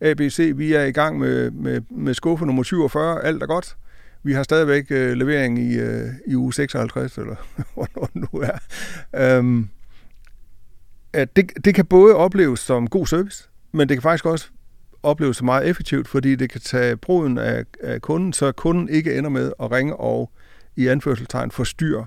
[0.00, 3.76] ABC, vi er i gang med, med, med skuffe nummer 47, alt er godt.
[4.22, 7.36] Vi har stadigvæk øh, levering i, øh, i uge 56, eller
[7.74, 8.58] hvornår det nu er.
[9.38, 9.68] Øhm,
[11.14, 14.48] at det, det kan både opleves som god service, men det kan faktisk også
[15.02, 19.18] opleves som meget effektivt, fordi det kan tage bruden af, af kunden, så kunden ikke
[19.18, 20.30] ender med at ringe og
[20.76, 22.06] i anførselstegn forstyrre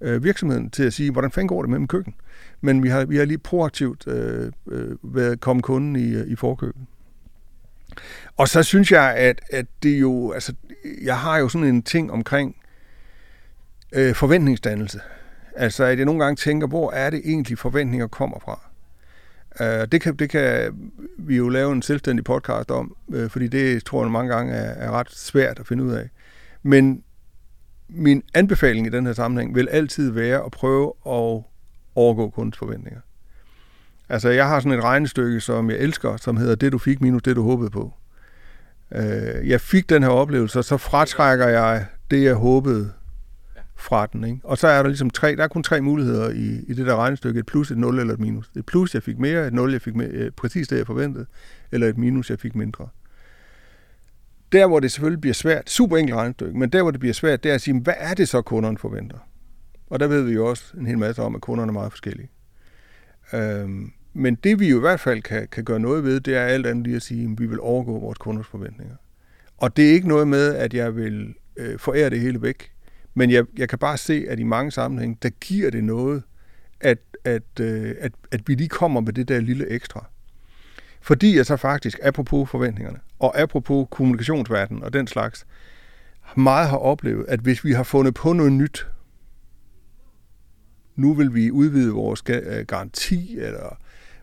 [0.00, 2.14] øh, virksomheden til at sige, hvordan fanden går det med min køkken?
[2.60, 6.36] Men vi har, vi har lige proaktivt øh, øh, været kommet kunden i, øh, i
[6.36, 6.82] forkøbet.
[8.36, 10.54] Og så synes jeg, at, at det jo, altså,
[11.02, 12.56] jeg har jo sådan en ting omkring
[13.92, 15.00] øh, forventningsdannelse.
[15.56, 18.60] Altså, at jeg nogle gange tænker, hvor er det egentlig forventninger kommer fra?
[19.60, 20.74] Uh, det, kan, det kan
[21.18, 24.86] vi jo lave en selvstændig podcast om, uh, fordi det tror jeg mange gange er,
[24.86, 26.08] er ret svært at finde ud af.
[26.62, 27.02] Men
[27.88, 31.42] min anbefaling i den her sammenhæng vil altid være at prøve at
[31.94, 33.00] overgå kundens forventninger.
[34.08, 37.22] Altså, jeg har sådan et regnestykke, som jeg elsker, som hedder det, du fik minus
[37.22, 37.92] det, du håbede på.
[38.94, 42.92] Øh, jeg fik den her oplevelse, og så fratrækker jeg det, jeg håbede
[43.82, 44.24] fra den.
[44.24, 44.38] Ikke?
[44.44, 46.96] Og så er der ligesom tre, der er kun tre muligheder i, i det der
[46.96, 48.50] regnestykke, et plus, et nul eller et minus.
[48.56, 51.26] Et plus, jeg fik mere, et nul, jeg fik mere, øh, præcis det, jeg forventede,
[51.72, 52.88] eller et minus, jeg fik mindre.
[54.52, 57.44] Der, hvor det selvfølgelig bliver svært, super enkelt regnestykke, men der, hvor det bliver svært,
[57.44, 59.18] det er at sige, hvad er det så, kunderne forventer?
[59.90, 62.30] Og der ved vi jo også en hel masse om, at kunderne er meget forskellige.
[63.32, 66.42] Øhm, men det vi jo i hvert fald kan, kan gøre noget ved, det er
[66.42, 68.96] alt andet lige at sige, at vi vil overgå vores kunders forventninger.
[69.58, 72.71] Og det er ikke noget med, at jeg vil øh, forære det hele væk.
[73.14, 76.22] Men jeg, jeg kan bare se, at i mange sammenhænge, der giver det noget,
[76.80, 80.06] at, at, øh, at, at vi lige kommer med det der lille ekstra.
[81.00, 85.46] Fordi jeg så faktisk, apropos forventningerne, og apropos kommunikationsverdenen og den slags,
[86.36, 88.86] meget har oplevet, at hvis vi har fundet på noget nyt,
[90.96, 93.78] nu vil vi udvide vores øh, garanti, eller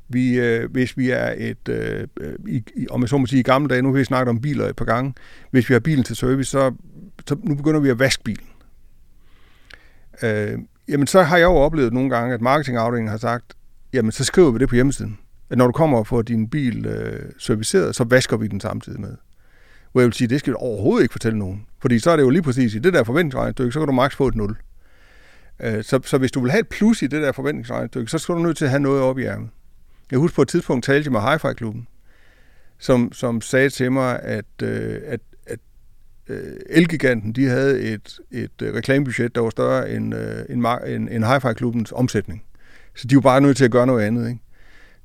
[0.07, 2.07] vi, øh, hvis vi er et, øh,
[2.47, 4.67] i, om jeg så må sige i gamle dage, nu har vi snakket om biler
[4.67, 5.13] et par gange,
[5.51, 6.73] hvis vi har bilen til service, så,
[7.27, 8.45] så nu begynder vi at vaske bilen.
[10.24, 13.53] Øh, jamen så har jeg jo oplevet nogle gange, at marketingafdelingen har sagt,
[13.93, 15.20] jamen så skriver vi det på hjemmesiden.
[15.49, 19.01] At når du kommer og får din bil øh, serviceret, så vasker vi den samtidig
[19.01, 19.15] med.
[19.91, 21.65] Hvor jeg vil sige, det skal du overhovedet ikke fortælle nogen.
[21.82, 24.15] Fordi så er det jo lige præcis i det der forventningsregnestykke, så kan du maks
[24.15, 24.55] få et 0.
[25.59, 28.36] Øh, så, så hvis du vil have et plus i det der forventningsregnestykke, så skal
[28.36, 29.49] du nødt til at have noget op i ærmet.
[30.11, 31.88] Jeg husker på et tidspunkt talte jeg med Hi-Fi-klubben,
[32.80, 35.20] som, som sagde til mig, at, øh, at
[36.30, 41.09] øh, Elgiganten, de havde et, et øh, reklamebudget, der var større end, øh, end, end,
[41.11, 42.43] end Hi-Fi-klubbens omsætning.
[42.95, 44.30] Så de var bare nødt til at gøre noget andet.
[44.30, 44.41] Ikke?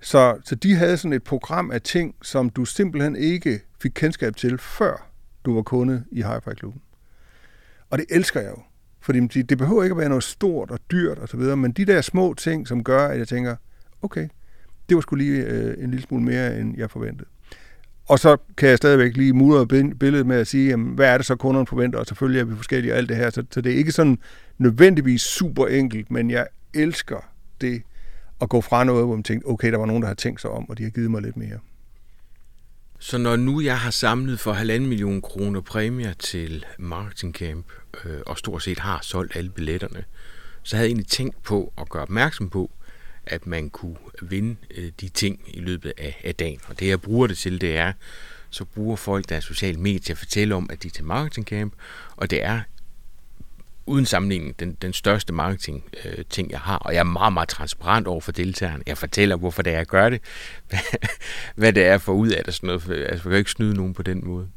[0.01, 4.37] Så, så de havde sådan et program af ting, som du simpelthen ikke fik kendskab
[4.37, 5.11] til, før
[5.45, 6.83] du var kunde i Hi-Fi-klubben.
[7.91, 8.63] Og det elsker jeg jo.
[9.01, 12.35] Fordi det behøver ikke at være noget stort og dyrt osv., men de der små
[12.35, 13.57] ting, som gør, at jeg tænker,
[14.03, 14.29] okay,
[14.89, 17.29] det var sgu lige øh, en lille smule mere, end jeg forventede.
[18.09, 21.27] Og så kan jeg stadigvæk lige mudre billedet med at sige, jamen, hvad er det
[21.27, 23.31] så, kunderne forventer, og selvfølgelig er vi forskellige og alt det her.
[23.31, 24.19] Så, så det er ikke sådan
[24.59, 27.17] nødvendigvis super enkelt, men jeg elsker
[27.61, 27.83] det
[28.41, 30.51] at gå fra noget, hvor man tænkte, okay, der var nogen, der har tænkt sig
[30.51, 31.59] om, og de har givet mig lidt mere.
[32.99, 37.67] Så når nu jeg har samlet for halvanden million kroner præmier til Marketing Camp,
[38.05, 40.05] øh, og stort set har solgt alle billetterne,
[40.63, 42.71] så havde jeg egentlig tænkt på at gøre opmærksom på,
[43.27, 46.61] at man kunne vinde øh, de ting i løbet af, af dagen.
[46.69, 47.93] Og det jeg bruger det til, det er,
[48.51, 51.73] så bruger folk deres sociale medier at fortælle om, at de er til Marketing Camp,
[52.17, 52.61] og det er
[53.87, 56.77] uden sammenligning den, den største marketing øh, ting, jeg har.
[56.77, 58.83] Og jeg er meget, meget transparent over for deltagerne.
[58.87, 60.21] Jeg fortæller, hvorfor det er, jeg gør det.
[61.57, 62.55] hvad det er for ud af det.
[62.55, 62.83] Sådan noget.
[62.83, 64.49] Altså, jeg kan ikke snyde nogen på den måde.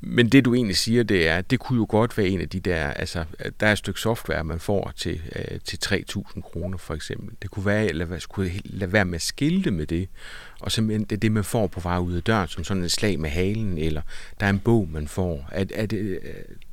[0.00, 2.60] Men det du egentlig siger, det er, det kunne jo godt være en af de
[2.60, 3.24] der, altså
[3.60, 7.36] der er et stykke software, man får til, øh, til 3.000 kroner for eksempel.
[7.42, 10.08] Det kunne være, eller hvad skulle lade være med at skilte med det,
[10.60, 12.92] og simpelthen det er det, man får på vej ud af døren, som sådan et
[12.92, 14.02] slag med halen, eller
[14.40, 15.48] der er en bog, man får.
[15.52, 16.18] Er, er det, øh,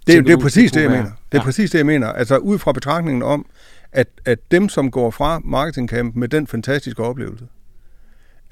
[0.07, 0.97] det, det er præcis det, jeg være?
[0.97, 1.11] mener.
[1.31, 1.43] Det er ja.
[1.43, 2.07] præcis det, jeg mener.
[2.07, 3.45] Altså ud fra betragtningen om,
[3.91, 7.45] at, at dem, som går fra marketingcamp med den fantastiske oplevelse,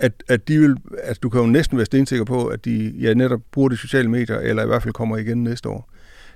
[0.02, 3.14] at, at de vil, altså du kan jo næsten være stensikker på, at de ja,
[3.14, 5.89] netop bruger de sociale medier, eller i hvert fald kommer igen næste år.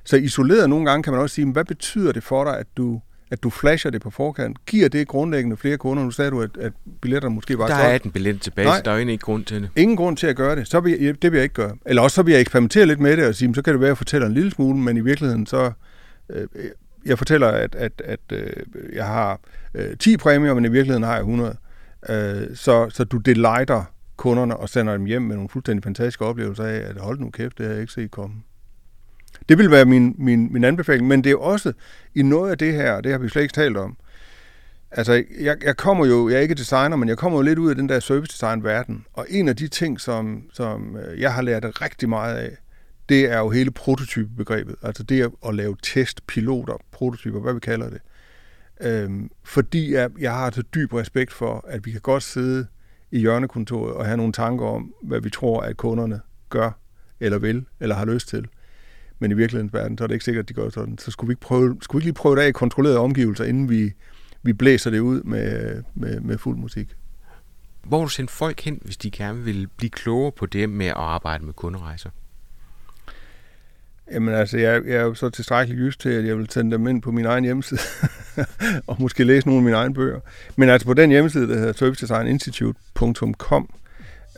[0.03, 3.01] Så isoleret nogle gange kan man også sige, hvad betyder det for dig, at du,
[3.31, 4.65] at du flasher det på forkant?
[4.65, 6.03] Giver det grundlæggende flere kunder?
[6.03, 8.81] Nu sagde du, at, at billetterne måske var Der er 18 billetter tilbage, Nej, så
[8.85, 9.69] der er jo ingen grund til det.
[9.75, 10.67] Ingen grund til at gøre det.
[10.67, 11.75] Så vil jeg, det vil jeg ikke gøre.
[11.85, 13.87] Eller også så vil jeg eksperimentere lidt med det og sige, så kan det være,
[13.87, 15.71] at jeg fortæller en lille smule, men i virkeligheden så...
[16.29, 16.47] Øh,
[17.05, 18.49] jeg fortæller, at, at, at øh,
[18.93, 19.39] jeg har
[19.73, 21.55] øh, 10 præmier, men i virkeligheden har jeg 100.
[22.09, 23.83] Øh, så, så du delighter
[24.17, 27.57] kunderne og sender dem hjem med nogle fuldstændig fantastiske oplevelser af, at hold nu kæft,
[27.57, 28.35] det har jeg ikke set komme.
[29.49, 31.73] Det vil være min, min, min anbefaling, men det er også
[32.15, 33.97] i noget af det her, det har vi slet ikke talt om,
[34.97, 37.69] Altså, jeg, jeg kommer jo, jeg er ikke designer, men jeg kommer jo lidt ud
[37.69, 39.05] af den der service design verden.
[39.13, 42.57] Og en af de ting, som, som øh, jeg har lært rigtig meget af,
[43.09, 44.75] det er jo hele prototypebegrebet.
[44.81, 48.01] Altså det at lave test, piloter, prototyper, hvad vi kalder det.
[48.81, 52.67] Øhm, fordi jeg, jeg har så dyb respekt for, at vi kan godt sidde
[53.11, 56.71] i hjørnekontoret og have nogle tanker om, hvad vi tror, at kunderne gør,
[57.19, 58.47] eller vil, eller har lyst til.
[59.19, 60.97] Men i virkelighedens verden, så er det ikke sikkert, at de gør sådan.
[60.97, 63.43] Så skulle vi ikke, prøve, skulle vi ikke lige prøve det af i kontrollerede omgivelser,
[63.43, 63.93] inden vi,
[64.43, 66.95] vi blæser det ud med, med, med fuld musik.
[67.83, 70.93] Hvor du sende folk hen, hvis de gerne vil blive klogere på det med at
[70.95, 72.09] arbejde med kunderejser?
[74.11, 76.87] Jamen altså, jeg, jeg er jo så tilstrækkeligt just til, at jeg vil sende dem
[76.87, 77.79] ind på min egen hjemmeside,
[78.87, 80.19] og måske læse nogle af mine egne bøger.
[80.55, 83.69] Men altså på den hjemmeside, der hedder servicedesigninstitute.com,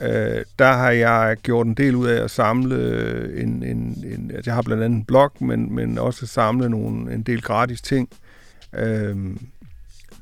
[0.02, 4.50] øh, der har jeg gjort en del ud af at samle en, en, en altså
[4.50, 8.10] jeg har blandt andet en blog, men, men også samle nogle, en del gratis ting.
[8.76, 9.16] Øh,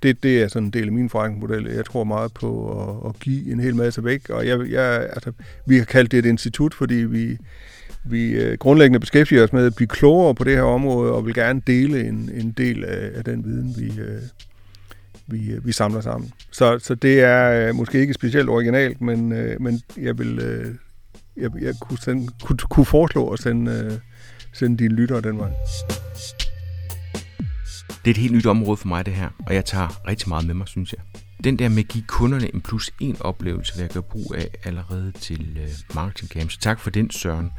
[0.04, 1.66] det, det er sådan en del af min forretningsmodel.
[1.66, 5.32] Jeg tror meget på at, at give en hel masse væk, og jeg, jeg, altså,
[5.66, 7.38] vi har kaldt det et institut, fordi vi
[8.06, 11.34] vi øh, grundlæggende beskæftiger os med at blive klogere på det her område, og vil
[11.34, 14.22] gerne dele en, en del af, af den viden, vi, øh,
[15.28, 16.32] vi, øh, vi samler sammen.
[16.52, 19.30] Så, så det er måske ikke specielt originalt, men,
[19.60, 20.42] men jeg vil
[21.38, 24.02] jeg, jeg kunne, sende, kunne, kunne foreslå at sende,
[24.54, 25.50] sende dine lyttere den vej.
[27.88, 30.46] Det er et helt nyt område for mig, det her, og jeg tager rigtig meget
[30.46, 31.25] med mig, synes jeg.
[31.46, 34.50] Den der med at give kunderne en plus en oplevelse, vil jeg gøre brug af
[34.64, 36.52] allerede til øh, Marketing Camp.
[36.52, 37.52] Så tak for den, Søren.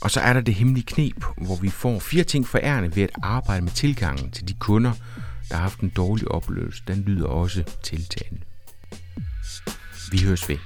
[0.00, 3.02] Og så er der det hemmelige knep, hvor vi får fire ting for ærende ved
[3.02, 4.92] at arbejde med tilgangen til de kunder,
[5.48, 6.82] der har haft en dårlig oplevelse.
[6.86, 8.42] Den lyder også tiltalende.
[10.10, 10.58] Vi høres ved.